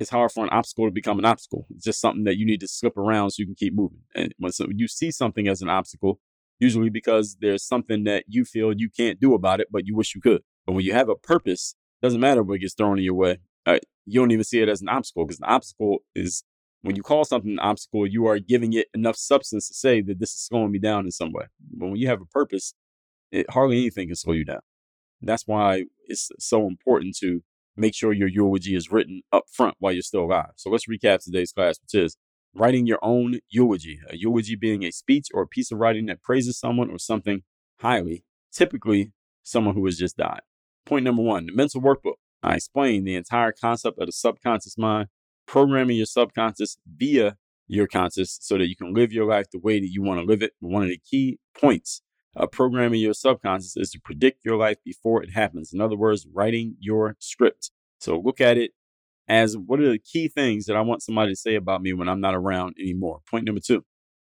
it's 0.00 0.08
hard 0.08 0.32
for 0.32 0.42
an 0.42 0.50
obstacle 0.50 0.86
to 0.86 0.90
become 0.90 1.18
an 1.18 1.26
obstacle. 1.26 1.66
It's 1.70 1.84
just 1.84 2.00
something 2.00 2.24
that 2.24 2.38
you 2.38 2.46
need 2.46 2.60
to 2.60 2.66
slip 2.66 2.96
around 2.96 3.30
so 3.30 3.40
you 3.40 3.46
can 3.46 3.54
keep 3.54 3.74
moving. 3.74 4.00
And 4.14 4.34
when 4.38 4.50
so 4.50 4.66
you 4.74 4.88
see 4.88 5.10
something 5.10 5.46
as 5.46 5.60
an 5.60 5.68
obstacle, 5.68 6.18
usually 6.58 6.88
because 6.88 7.36
there's 7.40 7.62
something 7.62 8.04
that 8.04 8.24
you 8.26 8.46
feel 8.46 8.72
you 8.72 8.88
can't 8.88 9.20
do 9.20 9.34
about 9.34 9.60
it, 9.60 9.68
but 9.70 9.86
you 9.86 9.94
wish 9.94 10.14
you 10.14 10.22
could. 10.22 10.42
But 10.66 10.72
when 10.72 10.86
you 10.86 10.94
have 10.94 11.10
a 11.10 11.14
purpose, 11.14 11.74
doesn't 12.00 12.20
matter 12.20 12.42
what 12.42 12.60
gets 12.60 12.74
thrown 12.74 12.98
in 12.98 13.04
your 13.04 13.14
way. 13.14 13.38
Uh, 13.66 13.78
you 14.06 14.20
don't 14.20 14.30
even 14.30 14.44
see 14.44 14.60
it 14.60 14.70
as 14.70 14.80
an 14.80 14.88
obstacle 14.88 15.26
because 15.26 15.38
an 15.38 15.48
obstacle 15.48 15.98
is 16.14 16.42
when 16.82 16.96
you 16.96 17.02
call 17.02 17.24
something 17.24 17.52
an 17.52 17.58
obstacle, 17.58 18.06
you 18.06 18.26
are 18.26 18.38
giving 18.38 18.72
it 18.72 18.88
enough 18.94 19.16
substance 19.16 19.68
to 19.68 19.74
say 19.74 20.00
that 20.02 20.18
this 20.18 20.30
is 20.30 20.46
slowing 20.46 20.72
me 20.72 20.78
down 20.78 21.04
in 21.04 21.10
some 21.10 21.32
way. 21.32 21.44
But 21.72 21.86
when 21.86 21.96
you 21.96 22.08
have 22.08 22.20
a 22.20 22.26
purpose, 22.26 22.74
it, 23.30 23.48
hardly 23.50 23.78
anything 23.78 24.08
can 24.08 24.16
slow 24.16 24.34
you 24.34 24.44
down. 24.44 24.60
That's 25.20 25.46
why 25.46 25.84
it's 26.06 26.30
so 26.38 26.66
important 26.66 27.16
to 27.20 27.42
make 27.76 27.94
sure 27.94 28.12
your 28.12 28.28
eulogy 28.28 28.74
is 28.74 28.90
written 28.90 29.22
up 29.32 29.44
front 29.50 29.76
while 29.78 29.92
you're 29.92 30.02
still 30.02 30.24
alive. 30.24 30.50
So 30.56 30.70
let's 30.70 30.86
recap 30.86 31.22
today's 31.22 31.52
class, 31.52 31.78
which 31.80 31.94
is 32.00 32.16
writing 32.54 32.86
your 32.86 32.98
own 33.02 33.38
eulogy. 33.48 34.00
A 34.10 34.16
eulogy 34.16 34.56
being 34.56 34.82
a 34.82 34.90
speech 34.90 35.28
or 35.32 35.42
a 35.42 35.46
piece 35.46 35.70
of 35.72 35.78
writing 35.78 36.06
that 36.06 36.22
praises 36.22 36.58
someone 36.58 36.90
or 36.90 36.98
something 36.98 37.42
highly 37.80 38.24
typically 38.52 39.12
someone 39.42 39.74
who 39.74 39.84
has 39.86 39.98
just 39.98 40.16
died. 40.16 40.42
Point 40.84 41.04
number 41.04 41.22
one 41.22 41.46
the 41.46 41.52
mental 41.52 41.80
workbook. 41.80 42.16
I 42.42 42.56
explained 42.56 43.06
the 43.06 43.14
entire 43.14 43.52
concept 43.52 43.98
of 43.98 44.06
the 44.06 44.12
subconscious 44.12 44.76
mind, 44.76 45.08
programming 45.46 45.96
your 45.96 46.06
subconscious 46.06 46.76
via 46.96 47.36
your 47.66 47.86
conscious 47.86 48.38
so 48.40 48.58
that 48.58 48.68
you 48.68 48.76
can 48.76 48.92
live 48.92 49.12
your 49.12 49.26
life 49.26 49.46
the 49.50 49.58
way 49.58 49.80
that 49.80 49.88
you 49.88 50.02
want 50.02 50.20
to 50.20 50.26
live 50.26 50.42
it. 50.42 50.52
One 50.60 50.82
of 50.82 50.88
the 50.88 51.00
key 51.10 51.38
points 51.58 52.02
of 52.34 52.50
programming 52.50 53.00
your 53.00 53.14
subconscious 53.14 53.76
is 53.76 53.90
to 53.90 54.00
predict 54.00 54.44
your 54.44 54.56
life 54.56 54.78
before 54.84 55.22
it 55.22 55.30
happens. 55.30 55.72
In 55.72 55.80
other 55.80 55.96
words, 55.96 56.26
writing 56.32 56.76
your 56.80 57.16
script. 57.18 57.70
So 57.98 58.18
look 58.18 58.40
at 58.40 58.58
it 58.58 58.72
as 59.28 59.56
what 59.56 59.80
are 59.80 59.90
the 59.90 59.98
key 59.98 60.28
things 60.28 60.66
that 60.66 60.76
I 60.76 60.80
want 60.80 61.02
somebody 61.02 61.32
to 61.32 61.36
say 61.36 61.54
about 61.54 61.82
me 61.82 61.92
when 61.92 62.08
I'm 62.08 62.20
not 62.20 62.34
around 62.34 62.76
anymore. 62.78 63.20
Point 63.30 63.44
number 63.44 63.60
two. 63.60 63.84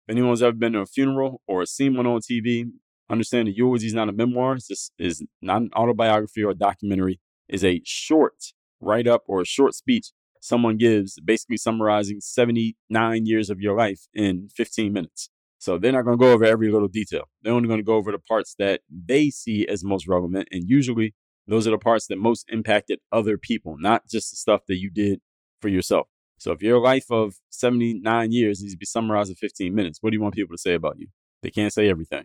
If 0.07 0.16
anyone's 0.16 0.42
ever 0.42 0.53
been 0.53 0.74
to 0.74 0.81
a 0.81 0.87
funeral 0.87 1.40
or 1.46 1.64
seen 1.64 1.96
one 1.96 2.07
on 2.07 2.20
TV, 2.20 2.70
understand 3.11 3.48
that 3.48 3.57
eulogy 3.57 3.87
is 3.87 3.94
not 3.94 4.09
a 4.09 4.12
memoir. 4.12 4.57
This 4.57 4.90
is 4.98 5.22
not 5.40 5.62
an 5.62 5.70
autobiography 5.74 6.42
or 6.42 6.50
a 6.50 6.55
documentary. 6.55 7.20
Is 7.48 7.64
a 7.64 7.83
short 7.85 8.37
write 8.81 9.07
up 9.07 9.22
or 9.27 9.42
a 9.42 9.46
short 9.46 9.74
speech 9.74 10.12
someone 10.44 10.76
gives, 10.76 11.18
basically 11.20 11.57
summarizing 11.57 12.20
79 12.20 13.24
years 13.24 13.48
of 13.48 13.61
your 13.61 13.74
life 13.74 14.02
in 14.12 14.48
15 14.54 14.92
minutes. 14.92 15.30
So 15.59 15.78
they're 15.78 15.92
not 15.92 16.04
going 16.04 16.18
to 16.18 16.22
go 16.22 16.33
over 16.33 16.44
every 16.44 16.70
little 16.70 16.88
detail. 16.88 17.30
They're 17.40 17.54
only 17.54 17.66
going 17.66 17.80
to 17.80 17.85
go 17.85 17.94
over 17.94 18.12
the 18.12 18.18
parts 18.18 18.54
that 18.59 18.83
they 18.90 19.30
see 19.30 19.66
as 19.66 19.83
most 19.83 20.07
relevant. 20.07 20.48
And 20.52 20.68
usually 20.68 21.14
those 21.46 21.66
are 21.66 21.70
the 21.70 21.78
parts 21.78 22.09
that 22.09 22.18
most 22.18 22.44
impacted 22.50 22.98
other 23.11 23.38
people, 23.38 23.76
not 23.78 24.02
just 24.07 24.30
the 24.30 24.37
stuff 24.37 24.61
that 24.68 24.76
you 24.76 24.90
did 24.90 25.20
for 25.62 25.68
yourself. 25.68 26.09
So 26.37 26.52
if 26.52 26.61
your 26.61 26.78
life 26.78 27.07
of 27.11 27.37
79 27.48 28.33
years 28.33 28.61
needs 28.61 28.74
to 28.74 28.78
be 28.78 28.85
summarized 28.85 29.30
in 29.30 29.37
15 29.37 29.74
minutes, 29.74 30.00
what 30.02 30.11
do 30.11 30.16
you 30.16 30.22
want 30.22 30.35
people 30.35 30.54
to 30.54 30.61
say 30.61 30.74
about 30.74 30.98
you? 30.98 31.07
They 31.42 31.50
can't 31.50 31.72
say 31.72 31.88
everything. 31.88 32.24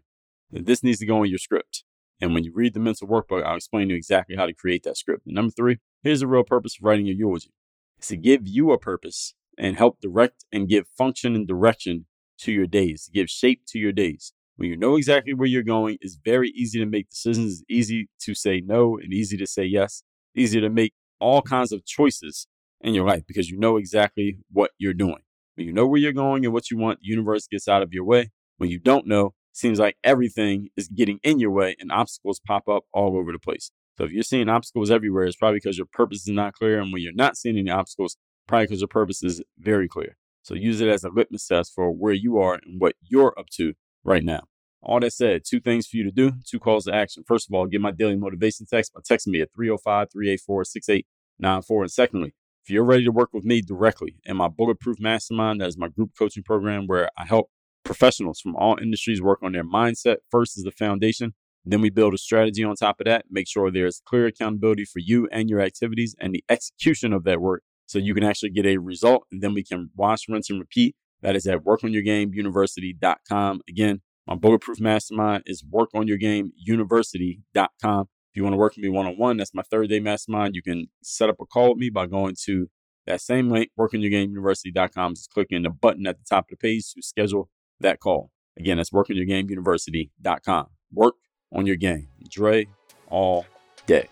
This 0.51 0.83
needs 0.83 0.99
to 0.99 1.05
go 1.05 1.23
in 1.23 1.29
your 1.29 1.39
script. 1.39 1.85
And 2.19 2.33
when 2.33 2.43
you 2.43 2.51
read 2.53 2.73
the 2.73 2.81
mental 2.81 3.07
workbook, 3.07 3.45
I'll 3.45 3.55
explain 3.55 3.87
to 3.87 3.93
you 3.93 3.97
exactly 3.97 4.35
how 4.35 4.45
to 4.45 4.53
create 4.53 4.83
that 4.83 4.97
script. 4.97 5.25
And 5.25 5.35
number 5.35 5.51
three, 5.51 5.77
here's 6.03 6.19
the 6.19 6.27
real 6.27 6.43
purpose 6.43 6.75
of 6.77 6.83
writing 6.83 7.05
your 7.05 7.15
eulogy. 7.15 7.53
It's 7.99 8.07
to 8.07 8.17
give 8.17 8.47
you 8.47 8.71
a 8.71 8.79
purpose 8.79 9.33
and 9.57 9.75
help 9.75 9.99
direct 9.99 10.45
and 10.53 10.69
give 10.69 10.87
function 10.97 11.35
and 11.35 11.45
direction 11.45 12.05
to 12.39 12.51
your 12.53 12.65
days, 12.65 13.05
to 13.05 13.11
give 13.11 13.29
shape 13.29 13.63
to 13.67 13.77
your 13.77 13.91
days. 13.91 14.31
When 14.55 14.69
you 14.69 14.77
know 14.77 14.95
exactly 14.95 15.33
where 15.33 15.49
you're 15.49 15.63
going, 15.63 15.97
it's 15.99 16.17
very 16.23 16.49
easy 16.51 16.79
to 16.79 16.85
make 16.85 17.09
decisions. 17.09 17.55
It's 17.55 17.63
easy 17.69 18.09
to 18.21 18.33
say 18.33 18.61
no 18.65 18.97
and 18.97 19.11
easy 19.13 19.35
to 19.35 19.45
say 19.45 19.65
yes. 19.65 20.03
Easy 20.33 20.61
to 20.61 20.69
make 20.69 20.93
all 21.19 21.41
kinds 21.41 21.73
of 21.73 21.85
choices 21.85 22.47
in 22.79 22.93
your 22.93 23.05
life 23.05 23.23
because 23.27 23.49
you 23.49 23.59
know 23.59 23.75
exactly 23.75 24.37
what 24.49 24.71
you're 24.77 24.93
doing. 24.93 25.19
When 25.55 25.67
you 25.67 25.73
know 25.73 25.85
where 25.85 25.99
you're 25.99 26.13
going 26.13 26.45
and 26.45 26.53
what 26.53 26.71
you 26.71 26.77
want, 26.77 26.99
the 27.01 27.07
universe 27.09 27.47
gets 27.47 27.67
out 27.67 27.81
of 27.81 27.91
your 27.91 28.05
way. 28.05 28.31
When 28.59 28.69
you 28.69 28.79
don't 28.79 29.07
know, 29.07 29.33
seems 29.51 29.77
like 29.77 29.97
everything 30.05 30.69
is 30.77 30.87
getting 30.87 31.19
in 31.21 31.39
your 31.39 31.51
way 31.51 31.75
and 31.81 31.91
obstacles 31.91 32.39
pop 32.47 32.69
up 32.69 32.85
all 32.93 33.17
over 33.17 33.33
the 33.33 33.39
place. 33.39 33.71
So 33.99 34.05
if 34.05 34.13
you're 34.13 34.23
seeing 34.23 34.47
obstacles 34.47 34.89
everywhere, 34.89 35.25
it's 35.25 35.35
probably 35.35 35.57
because 35.57 35.77
your 35.77 35.87
purpose 35.91 36.21
is 36.21 36.33
not 36.33 36.53
clear. 36.53 36.79
And 36.79 36.93
when 36.93 37.01
you're 37.01 37.11
not 37.11 37.35
seeing 37.35 37.57
any 37.57 37.69
obstacles, 37.69 38.15
probably 38.47 38.67
because 38.67 38.79
your 38.79 38.87
purpose 38.87 39.21
is 39.21 39.41
very 39.57 39.89
clear. 39.89 40.15
So 40.41 40.53
use 40.53 40.79
it 40.79 40.87
as 40.87 41.03
a 41.03 41.09
litmus 41.09 41.45
test 41.45 41.73
for 41.75 41.91
where 41.91 42.13
you 42.13 42.37
are 42.37 42.53
and 42.53 42.79
what 42.79 42.95
you're 43.01 43.37
up 43.37 43.47
to 43.57 43.73
right 44.05 44.23
now. 44.23 44.43
All 44.81 45.01
that 45.01 45.11
said, 45.11 45.41
two 45.45 45.59
things 45.59 45.85
for 45.85 45.97
you 45.97 46.05
to 46.05 46.11
do, 46.11 46.31
two 46.49 46.59
calls 46.59 46.85
to 46.85 46.95
action. 46.95 47.25
First 47.27 47.49
of 47.49 47.53
all, 47.53 47.67
get 47.67 47.81
my 47.81 47.91
daily 47.91 48.15
motivation 48.15 48.65
text 48.65 48.93
by 48.93 49.01
texting 49.01 49.33
me 49.33 49.41
at 49.41 49.51
305 49.53 50.13
384 50.13 50.63
6894. 50.63 51.81
And 51.81 51.91
secondly, 51.91 52.33
if 52.63 52.69
you're 52.69 52.85
ready 52.85 53.03
to 53.03 53.11
work 53.11 53.33
with 53.33 53.43
me 53.43 53.61
directly 53.61 54.15
in 54.23 54.37
my 54.37 54.47
Bulletproof 54.47 55.01
Mastermind, 55.01 55.59
that 55.59 55.67
is 55.67 55.77
my 55.77 55.89
group 55.89 56.11
coaching 56.17 56.43
program 56.43 56.87
where 56.87 57.09
I 57.17 57.25
help 57.25 57.49
professionals 57.83 58.39
from 58.39 58.55
all 58.55 58.77
industries 58.81 59.21
work 59.21 59.39
on 59.43 59.51
their 59.51 59.65
mindset 59.65 60.19
first 60.31 60.57
as 60.57 60.63
the 60.63 60.71
foundation. 60.71 61.33
Then 61.65 61.81
we 61.81 61.89
build 61.89 62.13
a 62.13 62.17
strategy 62.17 62.63
on 62.63 62.75
top 62.75 62.99
of 62.99 63.05
that, 63.05 63.25
make 63.29 63.47
sure 63.47 63.69
there's 63.69 64.01
clear 64.05 64.27
accountability 64.27 64.85
for 64.85 64.99
you 64.99 65.27
and 65.31 65.49
your 65.49 65.61
activities 65.61 66.15
and 66.19 66.33
the 66.33 66.43
execution 66.49 67.13
of 67.13 67.23
that 67.25 67.41
work 67.41 67.63
so 67.85 67.99
you 67.99 68.13
can 68.13 68.23
actually 68.23 68.51
get 68.51 68.65
a 68.65 68.77
result. 68.77 69.25
And 69.31 69.41
then 69.41 69.53
we 69.53 69.63
can 69.63 69.89
wash, 69.95 70.29
rinse, 70.29 70.49
and 70.49 70.59
repeat. 70.59 70.95
That 71.21 71.35
is 71.35 71.45
at 71.47 71.65
workonyourgameuniversity.com. 71.65 73.61
Again, 73.67 73.99
my 74.25 74.35
bulletproof 74.35 74.79
mastermind 74.79 75.43
is 75.45 75.61
workonyourgameuniversity.com. 75.63 78.07
If 78.31 78.37
you 78.37 78.43
want 78.43 78.53
to 78.53 78.57
work 78.57 78.75
with 78.75 78.83
me 78.83 78.89
one 78.89 79.07
on 79.07 79.17
one, 79.17 79.37
that's 79.37 79.55
my 79.55 79.63
third 79.63 79.89
day 79.89 79.99
mastermind. 79.99 80.53
You 80.55 80.61
can 80.61 80.85
set 81.01 81.29
up 81.29 81.37
a 81.41 81.45
call 81.45 81.69
with 81.69 81.79
me 81.79 81.89
by 81.89 82.05
going 82.05 82.35
to 82.45 82.67
that 83.07 83.21
same 83.21 83.49
link, 83.49 83.71
workonyourgameuniversity.com. 83.77 85.15
Just 85.15 85.31
clicking 85.31 85.63
the 85.63 85.71
button 85.71 86.05
at 86.05 86.19
the 86.19 86.25
top 86.29 86.45
of 86.45 86.51
the 86.51 86.57
page 86.57 86.93
to 86.93 87.01
schedule 87.01 87.49
that 87.79 87.99
call. 87.99 88.29
Again, 88.57 88.77
that's 88.77 88.91
workonyourgameuniversity.com. 88.91 90.67
Work 90.93 91.15
on 91.51 91.65
your 91.65 91.75
game. 91.75 92.07
Dre 92.29 92.67
all 93.09 93.45
day. 93.85 94.07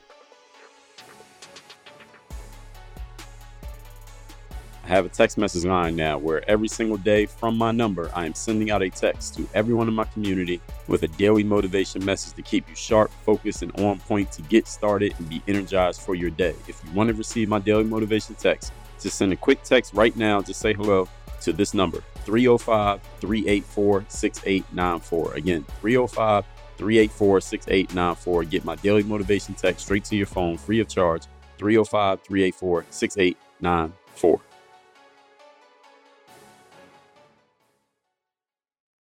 I 4.87 4.91
have 4.91 5.05
a 5.05 5.09
text 5.09 5.37
message 5.37 5.65
line 5.65 5.97
now 5.97 6.17
where 6.17 6.49
every 6.49 6.69
single 6.69 6.95
day 6.95 7.25
from 7.25 7.57
my 7.57 7.71
number, 7.71 8.09
I 8.15 8.25
am 8.25 8.33
sending 8.33 8.71
out 8.71 8.81
a 8.81 8.89
text 8.89 9.35
to 9.35 9.45
everyone 9.53 9.89
in 9.89 9.93
my 9.93 10.05
community 10.05 10.61
with 10.87 11.03
a 11.03 11.09
daily 11.09 11.43
motivation 11.43 12.05
message 12.05 12.35
to 12.35 12.41
keep 12.41 12.69
you 12.69 12.75
sharp, 12.75 13.11
focused, 13.25 13.63
and 13.63 13.77
on 13.81 13.99
point 13.99 14.31
to 14.31 14.41
get 14.43 14.65
started 14.65 15.13
and 15.17 15.27
be 15.27 15.41
energized 15.45 15.99
for 15.99 16.15
your 16.15 16.29
day. 16.29 16.55
If 16.69 16.81
you 16.85 16.91
want 16.93 17.09
to 17.09 17.15
receive 17.15 17.49
my 17.49 17.59
daily 17.59 17.83
motivation 17.83 18.35
text, 18.35 18.71
just 19.01 19.17
send 19.17 19.33
a 19.33 19.35
quick 19.35 19.61
text 19.61 19.93
right 19.93 20.15
now 20.15 20.39
to 20.39 20.53
say 20.53 20.73
hello 20.73 21.09
to 21.41 21.51
this 21.51 21.73
number 21.73 22.01
305 22.23 23.01
384 23.19 24.05
6894. 24.07 25.33
Again, 25.33 25.65
305 25.81 26.45
384 26.77 27.41
6894. 27.41 28.43
Get 28.45 28.65
my 28.65 28.75
daily 28.77 29.03
motivation 29.03 29.55
text 29.55 29.85
straight 29.85 30.05
to 30.05 30.15
your 30.15 30.27
phone 30.27 30.57
free 30.57 30.79
of 30.79 30.87
charge 30.87 31.23
305 31.57 32.21
384 32.21 32.85
6894. 32.89 34.39